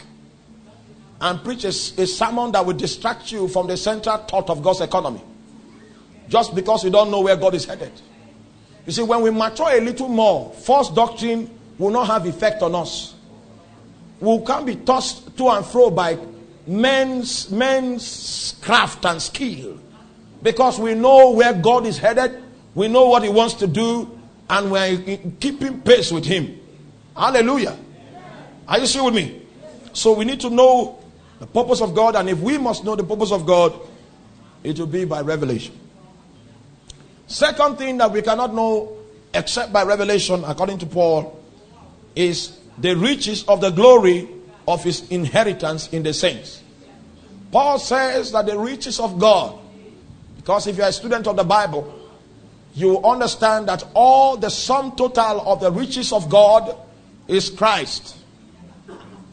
[1.20, 4.80] and preach a, a sermon that will distract you from the central thought of God's
[4.80, 5.22] economy.
[6.28, 7.92] Just because you don't know where God is headed.
[8.86, 12.74] You see, when we mature a little more, false doctrine will not have effect on
[12.74, 13.14] us.
[14.20, 16.18] We can't be tossed to and fro by
[16.66, 19.78] men's men's craft and skill
[20.42, 22.42] because we know where God is headed,
[22.74, 24.18] we know what He wants to do,
[24.48, 26.60] and we're keeping pace with Him.
[27.16, 27.78] Hallelujah.
[28.68, 29.42] Are you still with me?
[29.92, 31.02] So we need to know
[31.38, 33.78] the purpose of God, and if we must know the purpose of God,
[34.62, 35.78] it will be by revelation.
[37.34, 38.96] Second thing that we cannot know
[39.34, 41.36] except by revelation, according to Paul,
[42.14, 44.28] is the riches of the glory
[44.68, 46.62] of his inheritance in the saints.
[47.50, 49.58] Paul says that the riches of God,
[50.36, 51.92] because if you're a student of the Bible,
[52.76, 56.76] you understand that all the sum total of the riches of God
[57.26, 58.16] is Christ.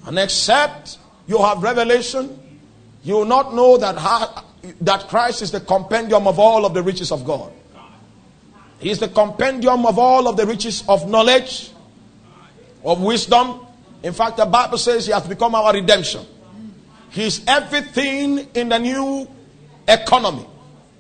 [0.08, 0.98] And except
[1.28, 2.66] you have revelation,
[3.04, 4.44] you will not know that,
[4.82, 7.54] that Christ is the compendium of all of the riches of God.
[8.82, 11.72] He is the compendium of all of the riches of knowledge,
[12.84, 13.66] of wisdom.
[14.02, 16.26] In fact, the Bible says he has become our redemption.
[17.12, 19.30] He is everything in the new
[19.88, 20.48] economy.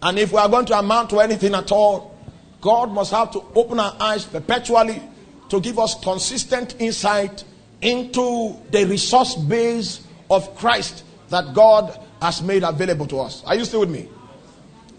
[0.03, 2.15] And if we are going to amount to anything at all,
[2.61, 5.01] God must have to open our eyes perpetually
[5.49, 7.43] to give us consistent insight
[7.81, 13.43] into the resource base of Christ that God has made available to us.
[13.45, 14.07] Are you still with me?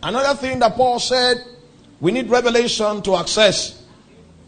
[0.02, 1.36] Another thing that Paul said
[2.02, 3.80] we need revelation to access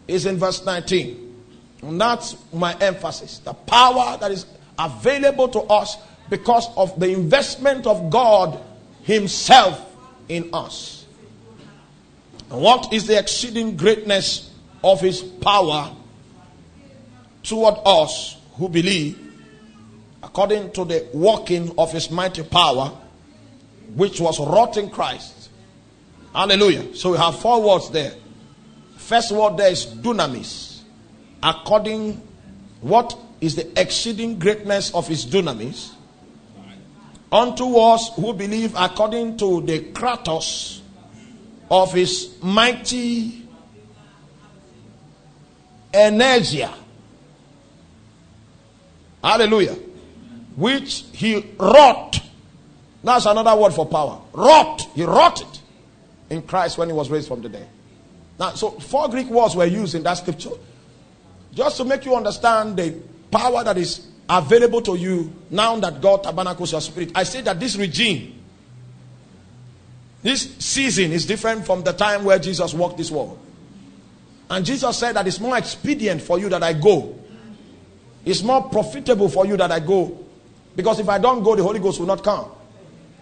[0.09, 1.43] is in verse 19.
[1.83, 3.39] And that's my emphasis.
[3.39, 4.45] The power that is
[4.77, 5.95] available to us
[6.29, 8.61] because of the investment of God
[9.03, 9.89] Himself
[10.27, 11.05] in us.
[12.51, 14.51] And what is the exceeding greatness
[14.83, 15.95] of His power
[17.41, 19.17] toward us who believe,
[20.21, 22.91] according to the working of His mighty power,
[23.95, 25.44] which was wrought in Christ
[26.35, 26.93] Hallelujah.
[26.93, 28.13] So we have four words there.
[28.97, 30.81] First word there is dunamis.
[31.41, 32.21] According
[32.81, 35.93] what is the exceeding greatness of his dunamis
[37.31, 40.81] unto us who believe according to the kratos
[41.71, 43.47] of his mighty
[45.93, 46.73] energia.
[49.23, 49.77] Hallelujah.
[50.57, 52.19] Which he wrought.
[53.05, 54.19] That's another word for power.
[54.33, 54.81] Wrought.
[54.95, 55.61] He wrought it
[56.29, 57.67] in Christ when he was raised from the dead.
[58.39, 60.51] Now, so four Greek words were used in that scripture
[61.53, 63.01] just to make you understand the
[63.31, 67.11] power that is available to you now that God tabernacles your spirit.
[67.15, 68.43] I say that this regime,
[70.21, 73.39] this season is different from the time where Jesus walked this world.
[74.49, 77.17] And Jesus said that it's more expedient for you that I go.
[78.25, 80.25] It's more profitable for you that I go.
[80.75, 82.51] Because if I don't go, the Holy Ghost will not come.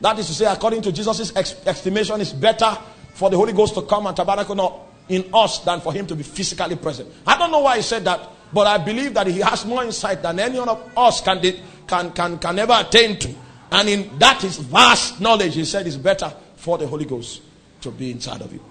[0.01, 2.77] That is to say, according to Jesus' estimation, it's better
[3.13, 6.23] for the Holy Ghost to come and tabernacle in us than for him to be
[6.23, 7.09] physically present.
[7.25, 10.21] I don't know why he said that, but I believe that he has more insight
[10.21, 11.41] than any one of us can,
[11.87, 13.35] can, can, can ever attain to.
[13.71, 17.41] And in that is vast knowledge, he said it's better for the Holy Ghost
[17.81, 18.61] to be inside of you.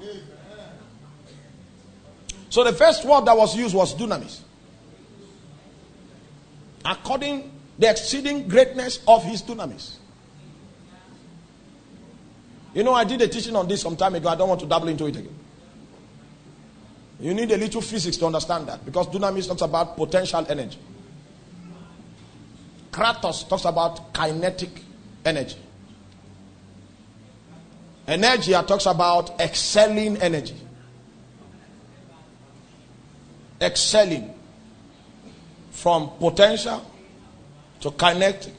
[2.51, 4.41] So the first word that was used was dunamis.
[6.85, 9.97] According the exceeding greatness of his dunamis.
[12.75, 14.29] You know, I did a teaching on this some time ago.
[14.29, 15.35] I don't want to double into it again.
[17.21, 20.79] You need a little physics to understand that because dunamis talks about potential energy.
[22.91, 24.83] Kratos talks about kinetic
[25.25, 25.57] energy.
[28.09, 30.57] Energy talks about excelling energy.
[33.61, 34.35] Excelling
[35.71, 36.85] from potential
[37.81, 38.55] to kinetic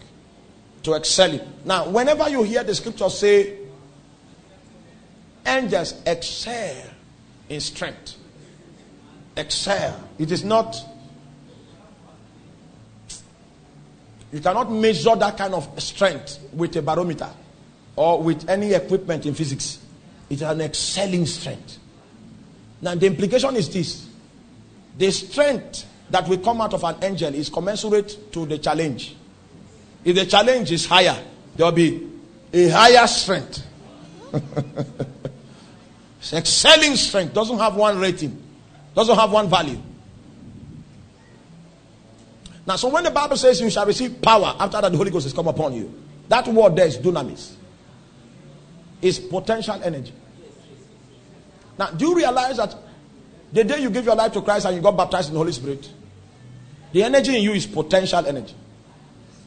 [0.84, 1.41] to excelling.
[1.65, 3.62] Now, whenever you hear the scripture say
[5.45, 6.76] Angels excel
[7.49, 8.15] in strength.
[9.36, 10.10] Excel.
[10.18, 10.78] It is not,
[14.32, 17.30] you cannot measure that kind of strength with a barometer
[17.95, 19.80] or with any equipment in physics.
[20.30, 21.80] It is an excelling strength.
[22.82, 24.07] Now, the implication is this
[24.98, 29.15] the strength that will come out of an angel is commensurate to the challenge.
[30.03, 31.18] If the challenge is higher,
[31.56, 32.07] there will be
[32.52, 33.65] a higher strength.
[36.23, 37.33] It's excelling strength.
[37.33, 38.41] Doesn't have one rating.
[38.95, 39.77] Doesn't have one value.
[42.65, 45.25] Now, so when the Bible says you shall receive power after that the Holy Ghost
[45.25, 45.93] has come upon you,
[46.29, 47.55] that word there is dunamis.
[49.01, 50.13] Is potential energy.
[51.77, 52.73] Now, do you realize that
[53.51, 55.51] the day you give your life to Christ and you got baptized in the Holy
[55.51, 55.91] Spirit,
[56.93, 58.55] the energy in you is potential energy.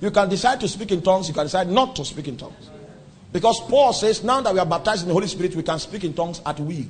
[0.02, 2.68] You can decide to speak in tongues, you can decide not to speak in tongues.
[3.32, 6.04] Because Paul says, now that we are baptized in the Holy Spirit, we can speak
[6.04, 6.84] in tongues at will.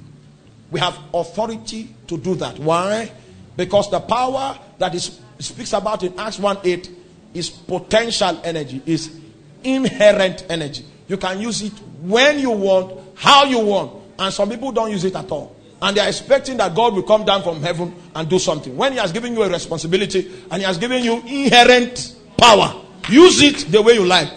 [0.71, 2.59] We have authority to do that.
[2.59, 3.11] Why?
[3.57, 6.91] Because the power that is speaks about in Acts 1 8
[7.35, 9.19] is potential energy, is
[9.63, 10.85] inherent energy.
[11.09, 11.73] You can use it
[12.03, 14.03] when you want, how you want.
[14.19, 15.55] And some people don't use it at all.
[15.81, 18.77] And they are expecting that God will come down from heaven and do something.
[18.77, 23.43] When He has given you a responsibility and He has given you inherent power, use
[23.43, 24.31] it the way you like.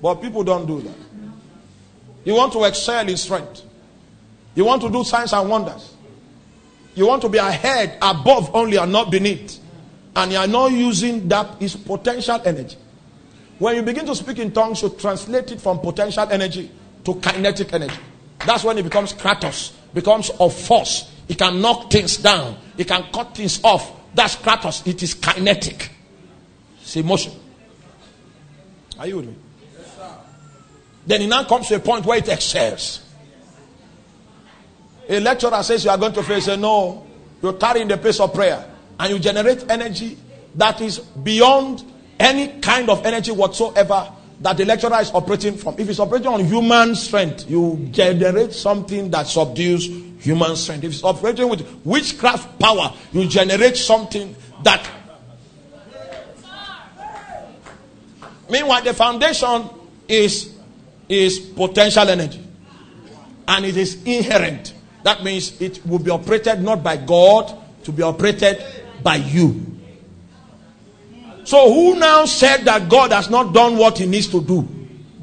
[0.00, 0.94] But people don't do that.
[2.28, 3.62] You want to excel in strength,
[4.54, 5.94] you want to do signs and wonders.
[6.94, 9.58] You want to be ahead, above only, and not beneath.
[10.14, 12.76] And you are not using that is potential energy.
[13.58, 16.70] When you begin to speak in tongues, you translate it from potential energy
[17.04, 17.96] to kinetic energy.
[18.44, 21.10] That's when it becomes kratos, becomes of force.
[21.28, 23.90] It can knock things down, it can cut things off.
[24.14, 24.86] That's kratos.
[24.86, 25.92] It is kinetic.
[26.82, 27.32] It's emotion.
[28.98, 29.36] Are you with me?
[31.08, 33.00] Then it now comes to a point where it excels.
[35.08, 36.40] A lecturer says you are going to fail.
[36.40, 37.06] Say no.
[37.42, 38.64] You tarry in the place of prayer
[39.00, 40.18] and you generate energy
[40.54, 41.82] that is beyond
[42.20, 45.76] any kind of energy whatsoever that the lecturer is operating from.
[45.78, 49.86] If it's operating on human strength, you generate something that subdues
[50.20, 50.84] human strength.
[50.84, 54.88] If it's operating with witchcraft power, you generate something that.
[58.50, 59.70] Meanwhile, the foundation
[60.06, 60.57] is,
[61.08, 62.44] is potential energy.
[63.46, 64.74] And it is inherent.
[65.04, 68.62] That means it will be operated not by God, to be operated
[69.02, 69.64] by you.
[71.44, 74.68] So, who now said that God has not done what he needs to do?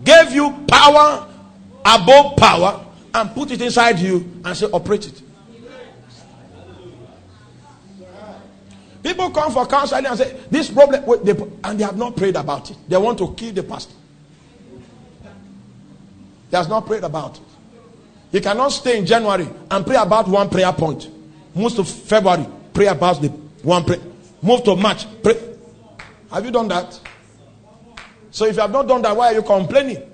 [0.04, 1.28] Gave you power
[1.86, 2.84] above power
[3.14, 5.22] and put it inside you and say, operate it.
[9.04, 11.04] People come for counseling and say, This problem,
[11.64, 12.78] and they have not prayed about it.
[12.88, 13.94] They want to kill the pastor.
[16.50, 17.40] He has not prayed about.
[18.32, 21.10] He cannot stay in January and pray about one prayer point.
[21.54, 24.02] Move to February, pray about the one prayer.
[24.42, 25.40] Move to March, pray.
[26.32, 27.00] Have you done that?
[28.32, 30.12] So if you have not done that, why are you complaining?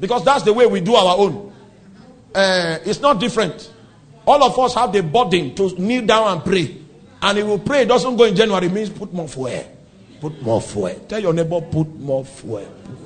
[0.00, 1.52] Because that's the way we do our own.
[2.34, 3.72] Uh, it's not different.
[4.26, 6.76] All of us have the burden to kneel down and pray.
[7.20, 9.64] And if we pray, it doesn't go in January, it means put more fuel.
[10.20, 10.94] Put more fuel.
[11.08, 12.66] Tell your neighbor, put more fuel.
[12.84, 13.00] Put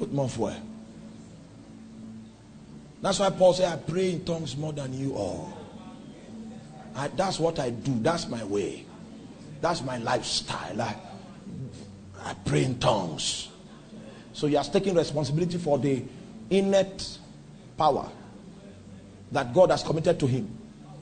[0.00, 0.56] Put more fuel.
[3.02, 5.52] That's why Paul said, I pray in tongues more than you all.
[6.96, 7.98] I, that's what I do.
[8.00, 8.86] That's my way.
[9.60, 10.80] That's my lifestyle.
[10.80, 10.96] I,
[12.22, 13.50] I pray in tongues.
[14.32, 16.02] So he has taken responsibility for the
[16.48, 17.18] innate
[17.76, 18.08] power
[19.32, 20.50] that God has committed to him.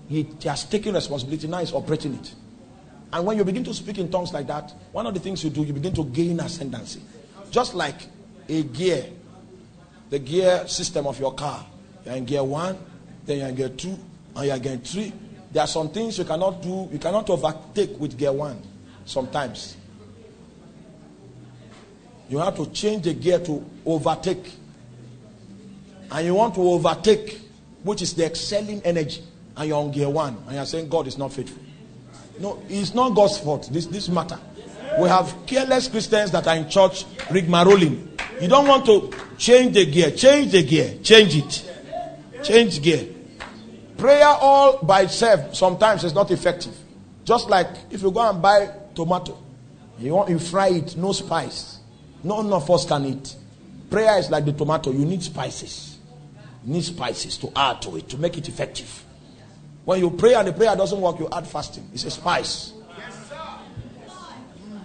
[0.09, 1.47] He, he has taken responsibility.
[1.47, 2.35] Now he's operating it.
[3.13, 5.51] And when you begin to speak in tongues like that, one of the things you
[5.51, 7.01] do, you begin to gain ascendancy.
[7.53, 8.01] Just like
[8.49, 9.07] a gear,
[10.11, 11.65] the gear system of your car.
[12.05, 12.79] You're in gear one,
[13.27, 13.99] then you're in gear two,
[14.37, 15.13] and you're in gear three.
[15.53, 18.63] There are some things you cannot do, you cannot overtake with gear one
[19.05, 19.77] sometimes.
[22.29, 24.53] You have to change the gear to overtake.
[26.11, 27.41] And you want to overtake,
[27.83, 29.23] which is the excelling energy,
[29.57, 31.63] and you're on gear one, and you're saying God is not faithful.
[32.39, 33.69] No, it's not God's fault.
[33.73, 34.39] This this matter.
[34.99, 38.18] We have careless Christians that are in church rigmaroling.
[38.41, 40.11] You don't want to change the gear.
[40.13, 40.99] Change the gear.
[41.03, 41.71] Change it.
[42.43, 43.07] Change gear.
[43.97, 46.77] Prayer all by itself sometimes is not effective.
[47.25, 49.37] Just like if you go and buy tomato,
[49.99, 51.79] you want you fry it, no spice.
[52.23, 53.35] None of us can eat.
[53.91, 55.99] Prayer is like the tomato, you need spices.
[56.65, 59.05] You need spices to add to it to make it effective.
[59.85, 61.89] When you pray and the prayer doesn't work, you add fasting.
[61.93, 62.73] It's a spice.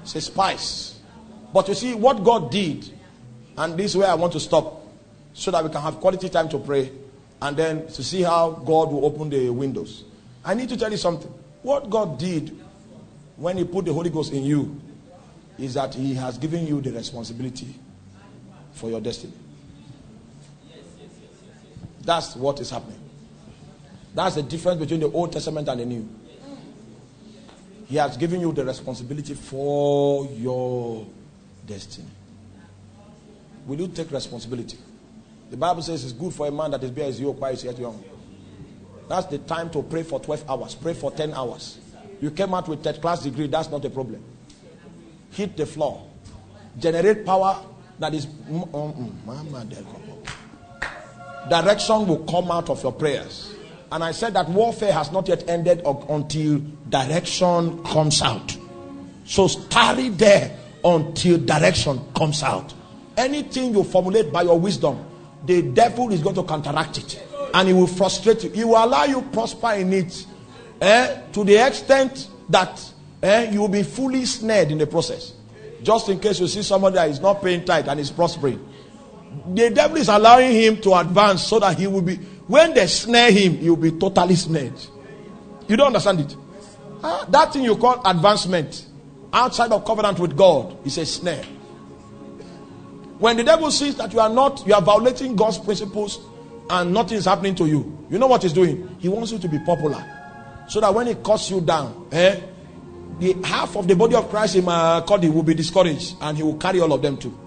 [0.02, 1.00] It's a spice.
[1.54, 2.90] But you see, what God did,
[3.58, 4.82] and this way I want to stop
[5.34, 6.92] so that we can have quality time to pray
[7.42, 10.04] and then to see how God will open the windows.
[10.46, 11.32] I need to tell you something.
[11.62, 12.58] What God did
[13.38, 14.80] when He put the Holy Ghost in you
[15.58, 17.74] is that He has given you the responsibility
[18.74, 19.34] for your destiny.
[22.02, 23.00] That's what is happening.
[24.14, 26.08] That's the difference between the Old Testament and the New.
[27.88, 31.06] He has given you the responsibility for your
[31.66, 32.08] destiny.
[33.65, 34.77] Will you take responsibility?
[35.49, 37.77] The Bible says it's good for a man that is his yoke while he's yet
[37.77, 38.03] young.
[39.07, 40.76] That's the time to pray for 12 hours.
[40.76, 41.80] Pray for 10 hours.
[42.22, 44.23] You came out with third class degree, that's not a problem.
[45.31, 46.07] Hit the floor.
[46.80, 47.64] Generate power
[47.99, 48.26] that is.
[48.26, 53.53] Mm, mm, mm, direction will come out of your prayers.
[53.91, 56.60] And I said that warfare has not yet ended until
[56.90, 58.57] direction comes out.
[59.26, 62.73] So tarry there until direction comes out.
[63.18, 65.06] Anything you formulate by your wisdom,
[65.45, 67.23] the devil is going to counteract it
[67.53, 68.49] and he will frustrate you.
[68.49, 70.26] He will allow you prosper in it
[70.81, 72.81] eh, to the extent that
[73.22, 75.34] eh, you will be fully snared in the process.
[75.84, 78.68] Just in case you see somebody that is not paying tight and is prospering.
[79.53, 82.15] The devil is allowing him to advance so that he will be,
[82.48, 84.73] when they snare him, he will be totally snared.
[85.68, 86.35] You don't understand it?
[87.02, 88.85] Uh, that thing you call advancement
[89.31, 91.44] outside of covenant with God is a snare.
[93.19, 96.19] When the devil sees that you are not, you are violating God's principles
[96.69, 98.95] and nothing is happening to you, you know what he's doing?
[98.99, 100.03] He wants you to be popular.
[100.68, 102.40] So that when he cuts you down, eh,
[103.19, 106.44] the half of the body of Christ in my body will be discouraged and he
[106.44, 107.38] will carry all of them too.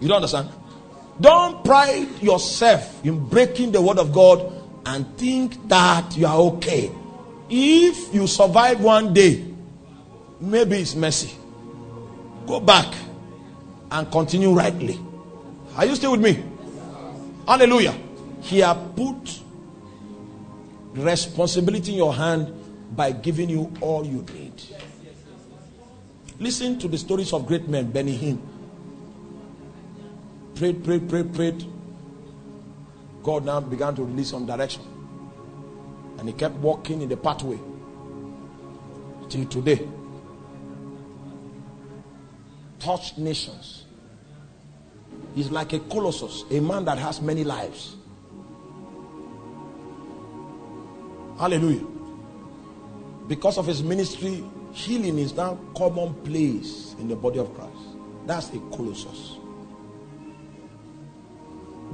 [0.00, 0.48] You don't understand?
[1.20, 4.52] Don't pride yourself in breaking the word of God
[4.86, 6.90] and think that you are okay.
[7.50, 9.44] If you survive one day,
[10.40, 11.36] maybe it's mercy.
[12.46, 12.92] Go back
[13.90, 14.98] and continue rightly.
[15.76, 16.42] Are you still with me?
[17.46, 17.94] Hallelujah.
[18.42, 19.40] He has put
[20.94, 22.52] responsibility in your hand
[22.96, 24.52] by giving you all you need.
[26.38, 28.38] Listen to the stories of great men, Benny Hinn.
[30.54, 31.64] Prayed, prayed, prayed, prayed.
[33.22, 34.82] God now began to release some direction.
[36.18, 37.58] And he kept walking in the pathway
[39.28, 39.86] till today.
[42.78, 43.79] Touched nations.
[45.34, 47.96] He's like a colossus, a man that has many lives.
[51.38, 51.86] Hallelujah.
[53.28, 57.76] Because of his ministry, healing is now commonplace in the body of Christ.
[58.26, 59.36] That's a colossus.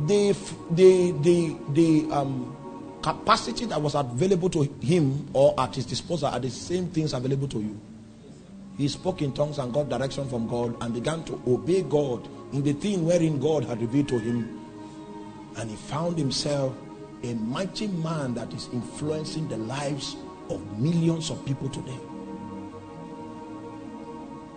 [0.07, 0.37] The,
[0.71, 2.57] the, the, the um,
[3.03, 7.49] capacity that was available to him or at his disposal are the same things available
[7.49, 7.81] to you.
[8.77, 12.63] He spoke in tongues and got direction from God and began to obey God in
[12.63, 14.61] the thing wherein God had revealed to him.
[15.57, 16.75] And he found himself
[17.23, 20.17] a mighty man that is influencing the lives
[20.51, 21.99] of millions of people today.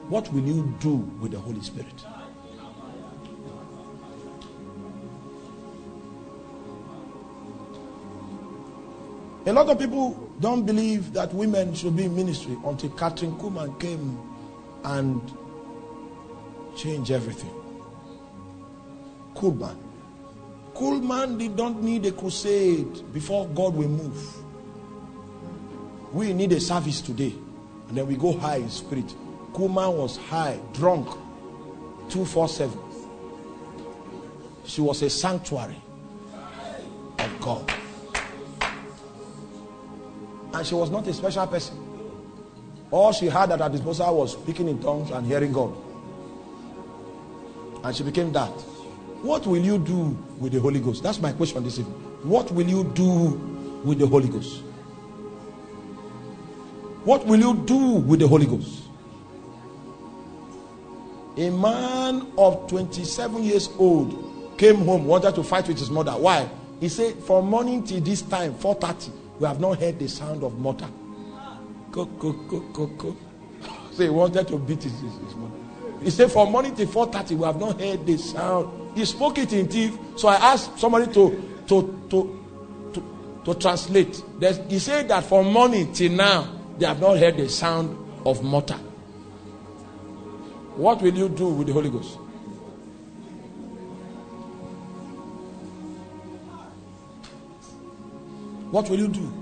[0.09, 2.03] What will you do with the Holy Spirit?
[9.45, 13.79] A lot of people don't believe that women should be in ministry until Kathryn Kuhlman
[13.79, 14.19] came
[14.83, 15.21] and
[16.75, 17.51] changed everything.
[19.35, 19.77] Kuhlman.
[20.73, 24.43] Kuhlman did not need a crusade before God will move.
[26.13, 27.33] We need a service today.
[27.87, 29.13] And then we go high in spirit.
[29.53, 31.07] Kuhlman was high, drunk,
[32.09, 32.77] 247.
[34.65, 35.81] She was a sanctuary
[37.17, 37.73] of God.
[40.59, 41.73] And she was not a special person.
[42.91, 45.73] All she had at her disposal was speaking in tongues and hearing God.
[47.81, 48.49] And she became that.
[49.21, 51.01] What will you do with the Holy Ghost?
[51.01, 51.93] That's my question this evening.
[52.23, 54.63] What will you do with the Holy Ghost?
[57.05, 58.83] What will you do with the Holy Ghost?
[61.37, 66.11] A man of 27 years old came home, wanted to fight with his mother.
[66.11, 66.49] Why?
[66.81, 70.57] He said, From morning till this time, 4:30, we have not heard the sound of
[70.59, 70.89] mortar.
[71.91, 73.17] Go, go, go, go, go.
[73.93, 75.55] So he wanted to beat his, his, his mother.
[76.03, 78.97] He said, From morning till 4:30, we have not heard the sound.
[78.97, 79.97] He spoke it in thief.
[80.15, 82.39] So I asked somebody to to to
[82.93, 84.23] to, to translate.
[84.39, 86.47] There's, he said that from morning till now,
[86.77, 88.79] they have not heard the sound of mortar.
[90.75, 92.17] What will you do with the Holy Ghost?
[98.71, 99.33] What will you do?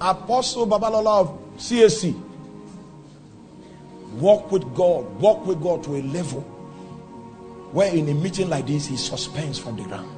[0.00, 2.14] Apostle Babalola of CAC.
[4.18, 5.04] Walk with God.
[5.20, 6.40] Walk with God to a level
[7.72, 10.16] where in a meeting like this he suspends from the ground.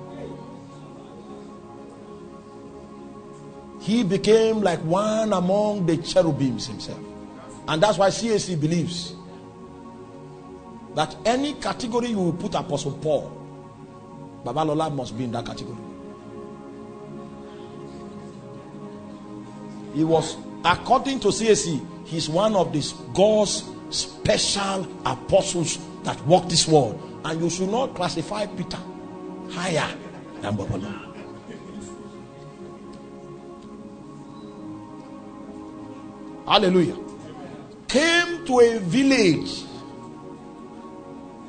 [3.80, 7.00] He became like one among the cherubims himself.
[7.68, 9.14] And that's why CAC believes
[10.94, 13.32] that any category you will put Apostle Paul,
[14.44, 15.91] Babalola must be in that category.
[19.94, 26.66] He was, according to CAC, he's one of these God's special apostles that walk this
[26.66, 27.00] world.
[27.24, 28.78] And you should not classify Peter
[29.50, 29.96] higher
[30.40, 31.12] than Babalola.
[36.46, 36.98] Hallelujah.
[37.86, 39.62] Came to a village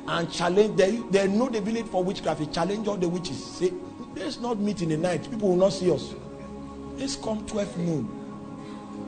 [0.06, 0.76] and challenged.
[0.76, 2.40] They, they know the village for witchcraft.
[2.40, 3.42] He challenged all the witches.
[3.44, 3.72] Say,
[4.14, 5.28] let's not meet in the night.
[5.30, 6.14] People will not see us.
[6.96, 8.23] Let's come 12 noon.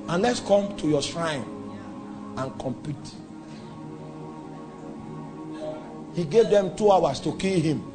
[0.09, 1.45] And let's come to your shrine
[2.37, 2.97] and compete.
[6.15, 7.93] He gave them two hours to kill him.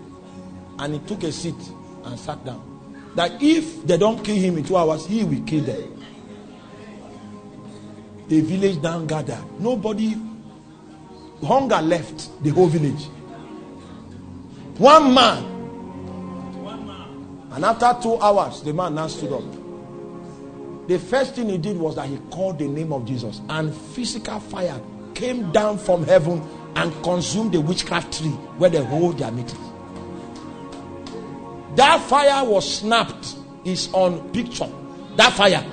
[0.77, 1.55] And he took a seat
[2.03, 2.67] and sat down.
[3.15, 6.03] That if they don't kill him in two hours, he will kill them.
[8.27, 9.43] The village down gathered.
[9.59, 10.15] Nobody,
[11.43, 13.05] hunger left the whole village.
[14.77, 15.45] One man.
[17.51, 19.60] And after two hours, the man now stood up.
[20.87, 24.39] The first thing he did was that he called the name of Jesus, and physical
[24.39, 24.81] fire
[25.13, 26.41] came down from heaven
[26.75, 29.71] and consumed the witchcraft tree where they hold their meetings.
[31.75, 34.69] That fire was snapped, is on picture.
[35.15, 35.65] That fire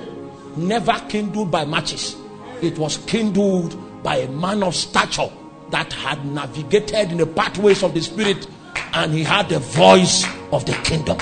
[0.55, 2.15] never kindled by matches,
[2.61, 5.29] it was kindled by a man of stature
[5.71, 8.47] that had navigated in the pathways of the spirit
[8.93, 11.17] and he had the voice of the kingdom.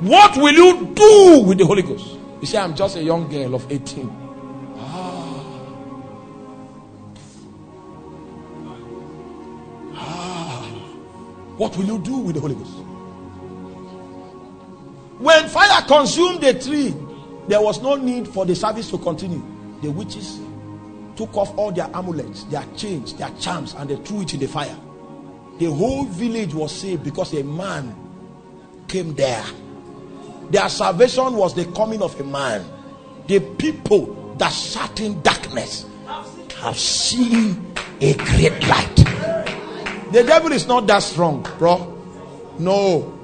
[0.00, 2.16] What will you do with the Holy Ghost?
[2.42, 4.10] You say, I'm just a young girl of 18.
[4.76, 5.44] Ah.
[9.94, 10.64] Ah.
[11.56, 12.72] What will you do with the Holy Ghost?
[15.20, 16.92] When fire consumed the tree,
[17.46, 19.40] there was no need for the service to continue.
[19.80, 20.40] The witches
[21.14, 24.48] took off all their amulets, their chains, their charms, and they threw it in the
[24.48, 24.76] fire.
[25.60, 27.94] The whole village was saved because a man
[28.88, 29.44] came there
[30.52, 32.62] their salvation was the coming of a man.
[33.26, 35.86] The people that sat in darkness
[36.60, 38.96] have seen a great light.
[40.12, 41.98] The devil is not that strong, bro.
[42.58, 43.18] No.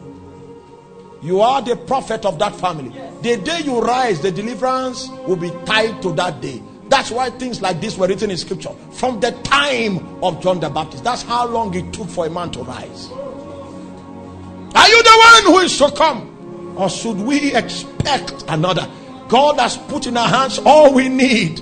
[1.20, 2.98] You are the prophet of that family.
[3.20, 6.62] The day you rise, the deliverance will be tied to that day.
[6.88, 10.70] That's why things like this were written in scripture from the time of John the
[10.70, 11.04] Baptist.
[11.04, 13.10] That's how long it took for a man to rise.
[13.10, 16.37] Are you the one who is to come?
[16.78, 18.88] Or should we expect another?
[19.28, 21.56] God has put in our hands all we need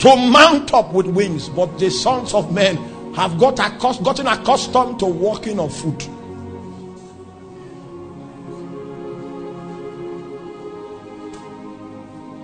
[0.00, 2.76] to mount up with wings, but the sons of men
[3.14, 6.08] have got accustomed, gotten accustomed to walking on foot.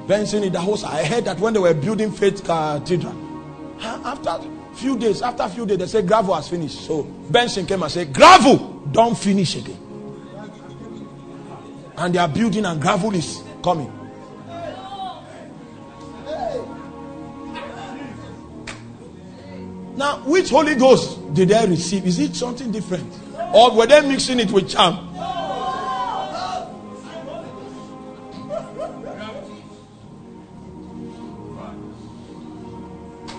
[0.06, 3.14] Benson in the house, I heard that when they were building Faith Cathedral,
[3.80, 6.80] after a few days, after a few days, they said gravel has finished.
[6.80, 9.87] So Benson came and said, Gravel, don't finish again
[11.98, 13.92] and they are building and gravel is coming.
[19.96, 22.06] Now, which Holy Ghost did they receive?
[22.06, 23.12] Is it something different?
[23.52, 24.94] Or were they mixing it with charm?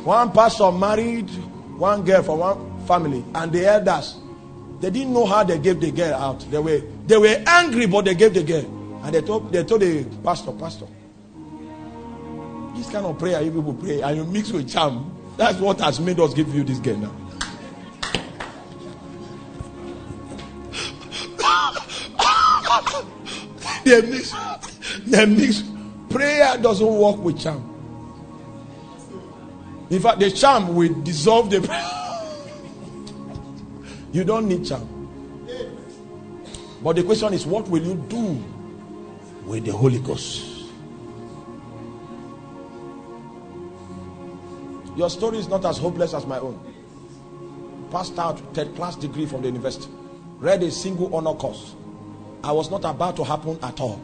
[0.04, 1.30] One pastor married
[1.78, 4.20] one girl from one family, and the elders
[4.80, 6.40] they didn't know how they gave the girl out.
[6.50, 9.02] They were they were angry, but they gave the girl.
[9.04, 10.86] And they told they told the pastor, Pastor,
[12.76, 15.12] this kind of prayer you people pray and you mix with charm.
[15.36, 17.12] That's what has made us give you this girl now.
[23.84, 24.36] they mix,
[25.08, 25.64] they mix.
[26.12, 27.66] Prayer doesn't work with charm.
[29.90, 31.92] In fact, the charm will dissolve the prayer.
[34.12, 34.99] You don't need charm.
[36.82, 38.42] But the question is, what will you do
[39.46, 40.46] with the Holy Ghost?
[44.96, 46.60] Your story is not as hopeless as my own.
[47.92, 49.92] Passed out third class degree from the university,
[50.40, 51.76] read a single honor course.
[52.44, 54.00] I was not about to happen at all.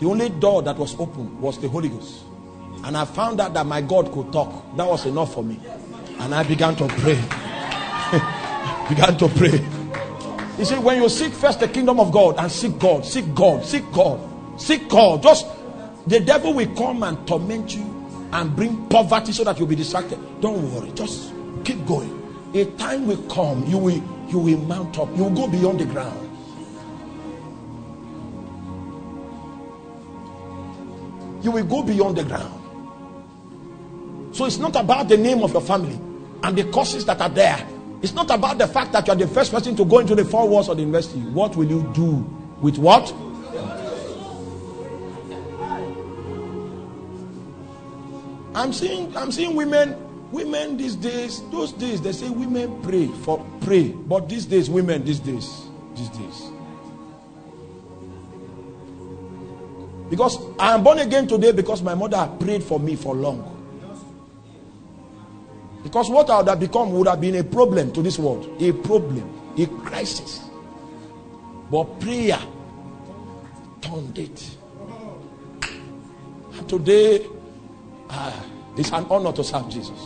[0.00, 2.22] The only door that was open was the Holy Ghost.
[2.84, 4.50] And I found out that my God could talk.
[4.76, 5.60] That was enough for me.
[6.18, 7.14] And I began to pray.
[8.88, 9.79] began to pray.
[10.60, 13.64] He said, when you seek first the kingdom of God and seek God, seek God,
[13.64, 15.46] seek God, seek God, just
[16.06, 20.18] the devil will come and torment you and bring poverty so that you'll be distracted.
[20.42, 21.32] Don't worry, just
[21.64, 22.50] keep going.
[22.52, 25.86] A time will come, you will you will mount up, you will go beyond the
[25.86, 26.26] ground.
[31.42, 34.36] You will go beyond the ground.
[34.36, 35.98] So it's not about the name of your family
[36.42, 37.66] and the courses that are there
[38.02, 40.24] it's not about the fact that you are the first person to go into the
[40.24, 41.20] four walls of the university.
[41.20, 42.16] What will you do
[42.60, 43.12] with what?
[48.54, 49.94] I'm seeing I'm seeing women
[50.32, 55.04] Women these days, those days, they say women pray for pray, but these days, women
[55.04, 55.66] these days,
[55.96, 56.50] these days.
[60.08, 63.59] Because I am born again today because my mother prayed for me for long.
[65.82, 68.72] Because what I would have become would have been a problem to this world, a
[68.72, 70.40] problem, a crisis.
[71.70, 72.38] But prayer
[73.80, 74.56] turned it.
[76.52, 77.26] And today,
[78.10, 78.44] ah,
[78.76, 79.98] it's an honor to serve Jesus.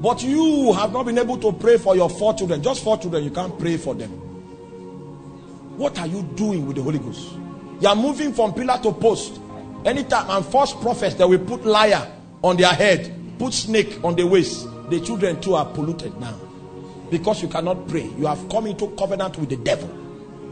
[0.00, 2.62] But you have not been able to pray for your four children.
[2.62, 4.10] Just four children, you can't pray for them.
[5.76, 7.32] What are you doing with the Holy Ghost?
[7.80, 9.40] You are moving from pillar to post.
[9.84, 12.10] Anytime and false prophets that will put liar
[12.42, 14.68] on their head, put snake on the waist.
[14.90, 16.38] The children too are polluted now.
[17.10, 18.10] Because you cannot pray.
[18.18, 19.88] You have come into covenant with the devil.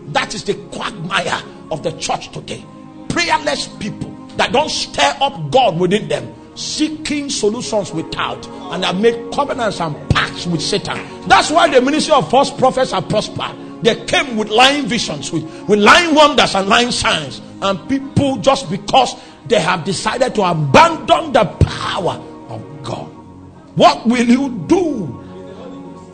[0.09, 2.64] That is the quagmire of the church today.
[3.09, 9.32] Prayerless people that don't stir up God within them, seeking solutions without, and have made
[9.32, 10.98] covenants and pacts with Satan.
[11.28, 13.56] That's why the ministry of false prophets have prospered.
[13.82, 17.40] They came with lying visions, with, with lying wonders and lying signs.
[17.60, 19.14] And people, just because
[19.46, 22.20] they have decided to abandon the power
[22.82, 23.09] God,
[23.76, 24.84] what will you do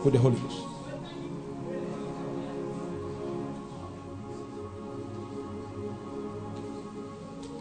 [0.03, 0.59] with the Holy Ghost?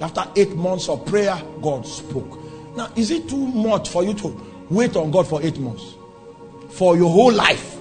[0.01, 2.39] After eight months of prayer, God spoke.
[2.77, 4.29] Now, is it too much for you to
[4.71, 5.95] wait on God for eight months?
[6.71, 7.77] For your whole life?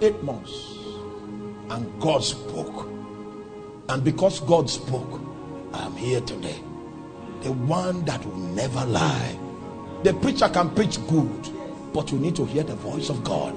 [0.00, 0.74] Eight months.
[1.70, 2.88] And God spoke.
[3.88, 5.20] And because God spoke,
[5.72, 6.60] I'm here today.
[7.42, 9.38] The one that will never lie.
[10.02, 11.48] The preacher can preach good,
[11.92, 13.56] but you need to hear the voice of God.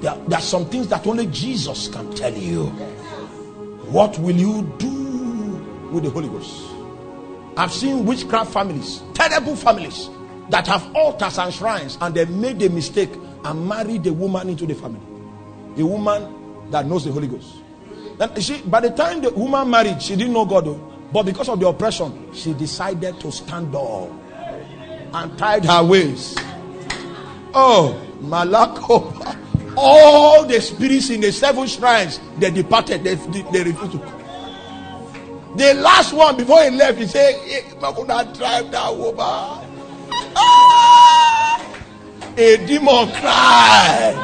[0.00, 2.66] There, there are some things that only Jesus can tell you.
[3.90, 5.02] What will you do
[5.92, 6.64] with the Holy Ghost.
[7.56, 10.08] I've seen witchcraft families, terrible families
[10.48, 13.10] that have altars and shrines, and they made a mistake
[13.44, 15.00] and married a woman into the family.
[15.76, 17.56] A woman that knows the Holy Ghost.
[18.18, 21.48] And see, by the time the woman married, she didn't know God, though, but because
[21.48, 24.10] of the oppression, she decided to stand up
[25.14, 26.38] and tied her waist.
[27.54, 29.38] Oh, Malako.
[29.76, 34.22] All the spirits in the seven shrines, they departed, they, they refused to come.
[35.56, 39.16] The last one before he left, he said, hey, I'm gonna drive that woman.
[40.34, 41.58] Ah!
[42.36, 44.16] A demon cried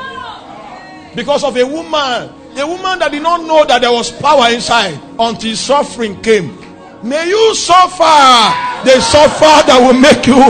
[1.15, 4.99] because of a woman, a woman that did not know that there was power inside
[5.19, 6.57] until suffering came.
[7.03, 8.05] May you suffer
[8.85, 10.41] the suffer that will make you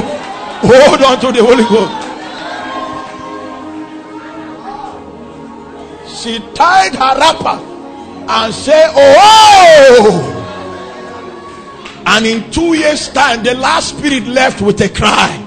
[0.65, 2.09] hold on to the Holy Ghost.
[6.23, 7.63] She tied her wrapper
[8.31, 10.35] and said, Oh.
[12.07, 15.45] And in two years' time, the last spirit left with a cry.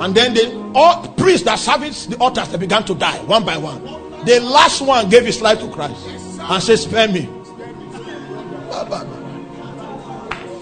[0.00, 3.56] And then the all priests that serviced the altars they began to die one by
[3.56, 3.82] one.
[4.24, 7.28] The last one gave his life to Christ and said, Spare me.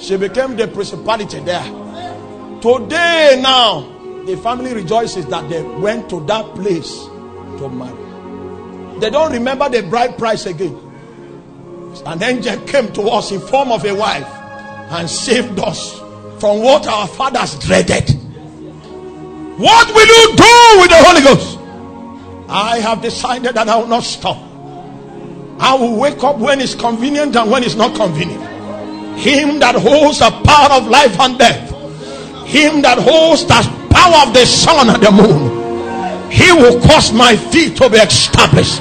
[0.01, 1.65] She became the principality there.
[2.61, 3.81] Today, now,
[4.25, 7.05] the family rejoices that they went to that place
[7.59, 9.01] to marry.
[9.01, 10.77] They don't remember the bride price again.
[12.07, 14.27] An angel came to us in form of a wife
[14.91, 15.99] and saved us
[16.41, 18.11] from what our fathers dreaded.
[19.59, 21.59] What will you do with the Holy Ghost?
[22.49, 24.37] I have decided that I will not stop.
[25.61, 28.58] I will wake up when it's convenient and when it's not convenient.
[29.19, 31.75] Him that holds the power of life and death,
[32.47, 33.59] him that holds the
[33.91, 35.59] power of the sun and the moon,
[36.31, 38.79] he will cause my feet to be established.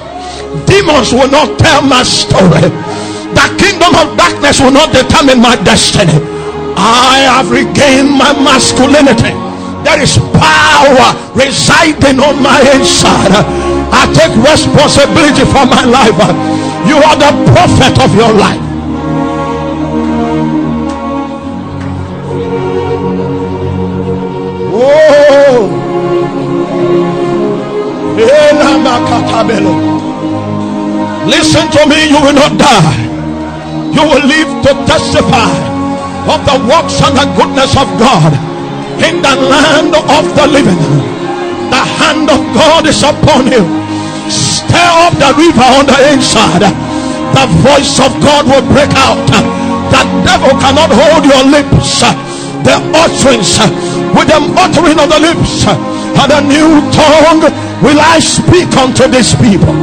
[0.70, 2.70] Demons will not tell my story.
[3.34, 6.14] The kingdom of darkness will not determine my destiny.
[6.78, 9.34] I have regained my masculinity.
[9.82, 13.34] There is power residing on my inside.
[13.90, 16.14] I take responsibility for my life.
[16.86, 18.67] You are the prophet of your life.
[24.88, 25.68] Oh.
[31.28, 33.08] Listen to me, you will not die
[33.98, 35.50] you will live to testify
[36.30, 38.30] of the works and the goodness of God
[39.02, 40.78] in the land of the living.
[41.74, 43.66] The hand of God is upon you.
[44.30, 46.62] Stir up the river on the inside.
[47.34, 49.18] The voice of God will break out.
[49.90, 52.27] The devil cannot hold your lips.
[52.68, 53.60] The utterance
[54.12, 57.40] with the uttering of the lips and a new tongue
[57.82, 59.74] will I speak unto these people.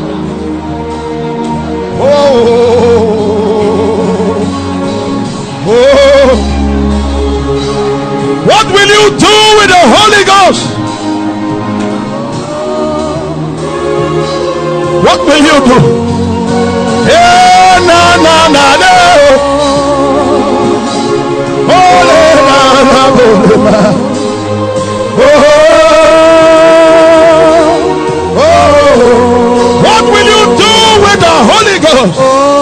[2.02, 2.55] Oh.
[9.96, 10.66] Holy Ghost?
[15.06, 15.80] What will you do?
[17.88, 18.16] Na.
[25.18, 25.32] Oh,
[28.38, 28.62] oh.
[29.84, 32.55] What will you do with the Holy Ghost?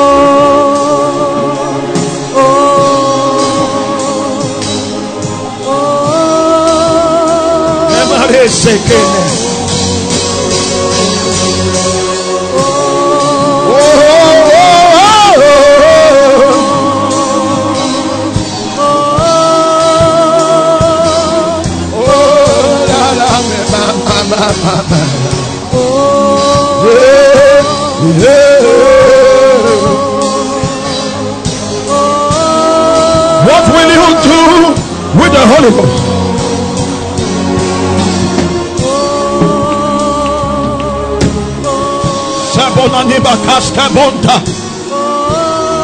[8.66, 9.33] Everybody say,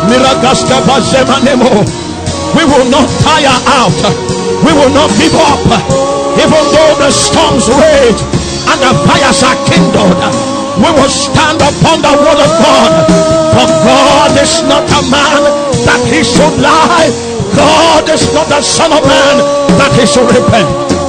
[0.09, 0.81] Miragaska.
[2.57, 3.93] We will not tire out.
[4.65, 5.61] We will not give up.
[6.39, 8.21] Even though the storms rage
[8.73, 10.17] and the fires are kindled,
[10.81, 12.91] we will stand upon the word of God.
[13.53, 15.41] For God is not a man
[15.85, 17.09] that he should lie.
[17.55, 19.35] God is not the son of man
[19.77, 21.08] that he should repent.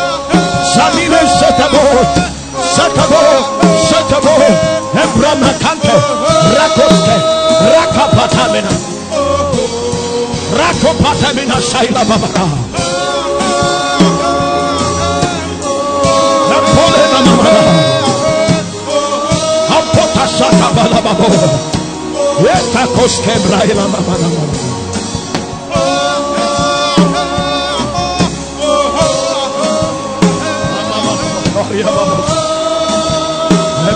[0.75, 1.83] Zamine setabo.
[2.75, 3.21] Setabo.
[3.87, 4.35] Setabo.
[5.03, 5.95] Embrama kante.
[6.57, 7.15] Rakoske.
[7.73, 8.71] Rakapatamina.
[10.59, 12.45] Rakopatamina zaila babala.
[16.49, 17.63] Napole na mamala.
[19.77, 21.27] Apota shaka bala babo.
[22.45, 24.70] Yeta koske braila mamala.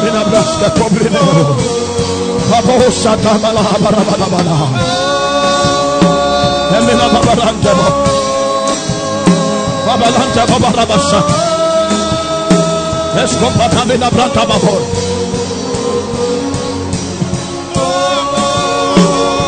[0.06, 1.19] Emina Braska Kobrine.
[2.52, 4.56] Babo Sata Mala Barabada Bala.
[6.77, 7.72] Emina Babarante
[9.86, 11.19] Babalante Babarabasa.
[13.23, 14.82] Escopata Mina Branta Babor.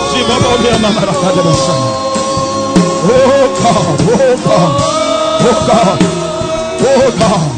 [0.10, 1.76] Zibabolia Mamaraka de Basa.
[3.10, 4.74] Oh God, oh God,
[5.46, 6.00] oh God,
[6.82, 7.57] oh God.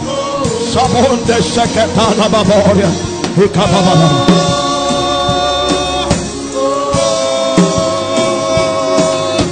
[0.71, 2.89] Sabon de Seketana Baboria.
[3.35, 4.09] Ikababala.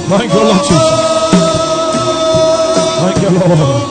[0.08, 0.98] Thank you, Lord Jesus.
[3.02, 3.82] Thank you, Lord.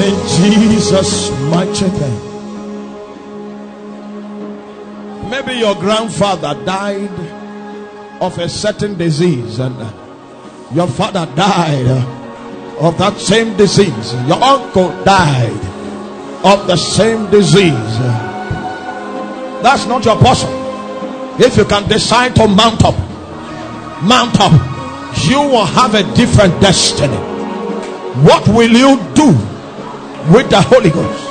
[0.00, 2.22] In Jesus' mighty name.
[5.30, 7.18] Maybe your grandfather died
[8.20, 9.76] of a certain disease, and
[10.74, 11.86] your father died
[12.80, 14.14] of that same disease.
[14.26, 15.69] Your uncle died
[16.44, 17.98] of the same disease.
[19.62, 20.48] That's not your portion.
[21.38, 22.96] If you can decide to mount up,
[24.02, 24.52] mount up,
[25.28, 27.16] you will have a different destiny.
[28.24, 29.28] What will you do
[30.32, 31.26] with the Holy Ghost?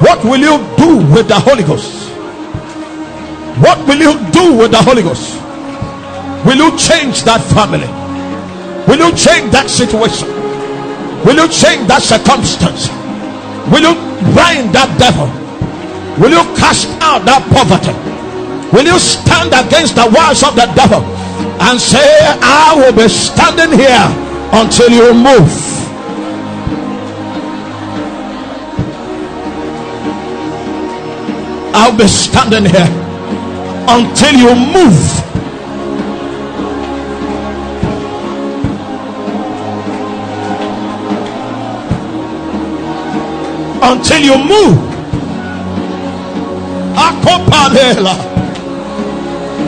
[0.00, 2.10] What will you do with the Holy Ghost?
[3.60, 5.40] What will you do with the Holy Ghost?
[6.46, 7.88] Will you change that family?
[8.86, 10.28] Will you change that situation?
[11.24, 13.03] Will you change that circumstance?
[13.72, 13.94] Will you
[14.36, 15.26] bind that devil?
[16.20, 17.94] Will you cast out that poverty?
[18.76, 21.00] Will you stand against the wiles of the devil
[21.62, 22.04] and say,
[22.42, 24.06] I will be standing here
[24.52, 25.74] until you move?
[31.74, 32.86] I'll be standing here
[33.88, 35.23] until you move.
[43.94, 44.74] Until you move.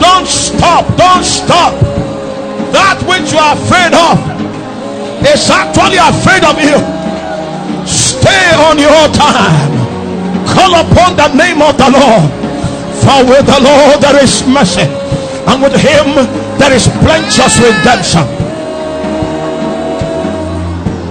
[0.03, 0.83] Don't stop.
[0.97, 1.73] Don't stop.
[2.75, 4.19] That which you are afraid of
[5.23, 6.75] is actually afraid of you.
[7.87, 9.71] Stay on your time.
[10.51, 12.27] Call upon the name of the Lord.
[12.99, 14.83] For with the Lord there is mercy,
[15.47, 16.27] and with him
[16.59, 18.27] there is plenteous redemption.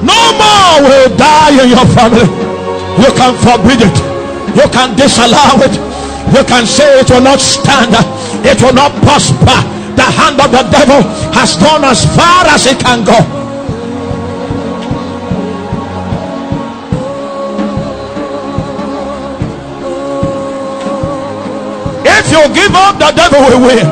[0.05, 2.46] No more will die in your family.
[2.97, 3.97] You can forbid it,
[4.57, 5.75] you can disallow it,
[6.33, 7.93] you can say it will not stand,
[8.45, 9.59] it will not prosper.
[9.97, 11.03] The hand of the devil
[11.33, 13.17] has gone as far as it can go.
[22.05, 23.87] If you give up, the devil will win.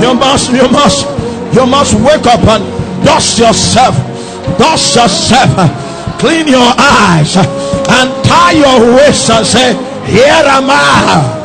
[0.00, 1.06] You must, you must,
[1.54, 2.64] you must wake up and
[3.04, 3.94] dust yourself,
[4.56, 5.50] dust yourself,
[6.20, 9.72] clean your eyes, and tie your waist and say,
[10.04, 11.38] Here am I.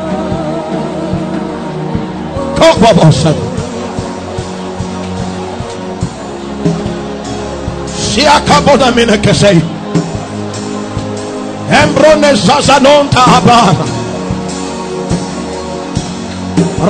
[11.69, 13.85] Embrone zazanonta abana.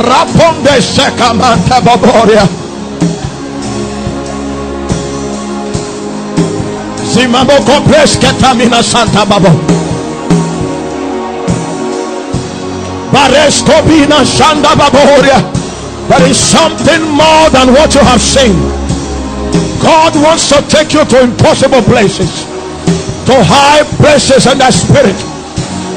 [0.10, 2.65] Raponde secamanta baboria.
[7.16, 8.20] Zimamo compres
[8.84, 9.50] santa babo.
[13.12, 15.40] Baresto bina shanda baboria.
[16.10, 18.54] There is something more than what you have seen.
[19.82, 22.44] God wants to take you to impossible places,
[23.26, 25.16] to high places in the spirit.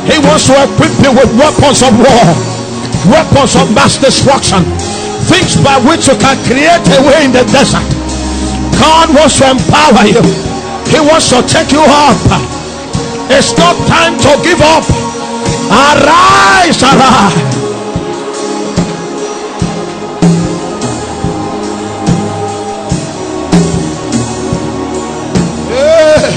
[0.07, 2.59] He wants to equip you with weapons of war
[3.07, 4.63] weapons of mass destruction,
[5.31, 7.85] things by which you can create a way in the desert.
[8.75, 10.23] God wants to empower you,
[10.91, 12.17] He wants to take you up.
[13.31, 14.85] It's not time to give up.
[15.69, 17.37] Arise, arise.
[25.71, 26.33] Eh.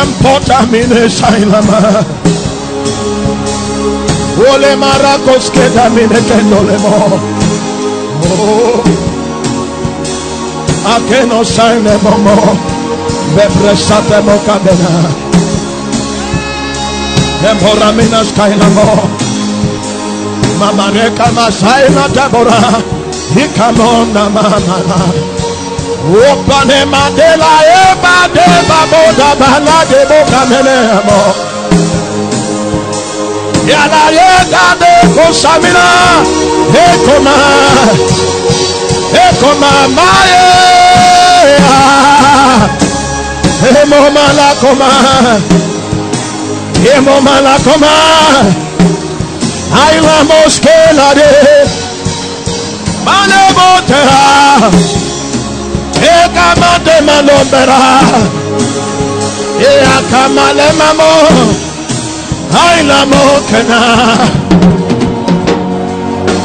[0.00, 2.04] Empota mine sailama.
[4.50, 5.68] Ole maracos que
[6.62, 7.20] le mo.
[8.24, 8.82] Oh.
[11.08, 11.42] Que no.
[11.42, 12.71] Mo
[14.46, 14.92] cadena.
[17.50, 19.08] Embora minas kailamo.
[20.58, 22.60] Mamareka masaina tabora.
[23.34, 25.22] Hikamona mama.
[26.02, 27.52] Opane mandela
[27.86, 31.20] eba de baboda bala de boca menemo.
[33.66, 35.86] Yala yega de kosamina
[36.84, 37.36] ekoma
[39.24, 40.46] ekoma maye
[43.62, 44.90] Emo malakoma.
[46.94, 47.92] Emo malakoma.
[49.82, 51.30] Aila moskela de.
[53.04, 54.20] Malebotera.
[56.02, 57.80] Eka mate manombera.
[59.60, 61.12] Ea kamale mamo.
[62.66, 63.80] Aila mokena.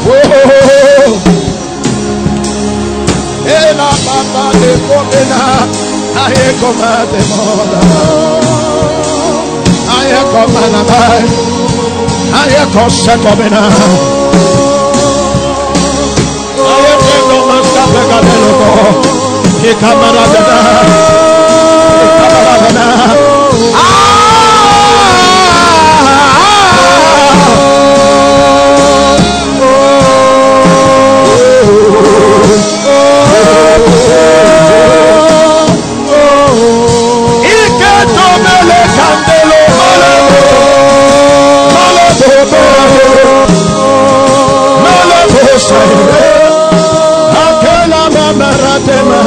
[0.06, 1.18] Whoa.
[3.44, 5.97] Ela baba de.
[6.24, 7.80] Aye komate mola.
[9.98, 11.24] Aye komana bai.
[12.40, 13.62] Aye kose komena.
[16.72, 18.72] Aye tengo masta pega de loco.
[19.68, 20.58] Y cámara de da.
[22.04, 23.17] Y cámara de da.
[44.84, 46.00] Malabo sayo.
[47.44, 49.20] Akela mamaratema.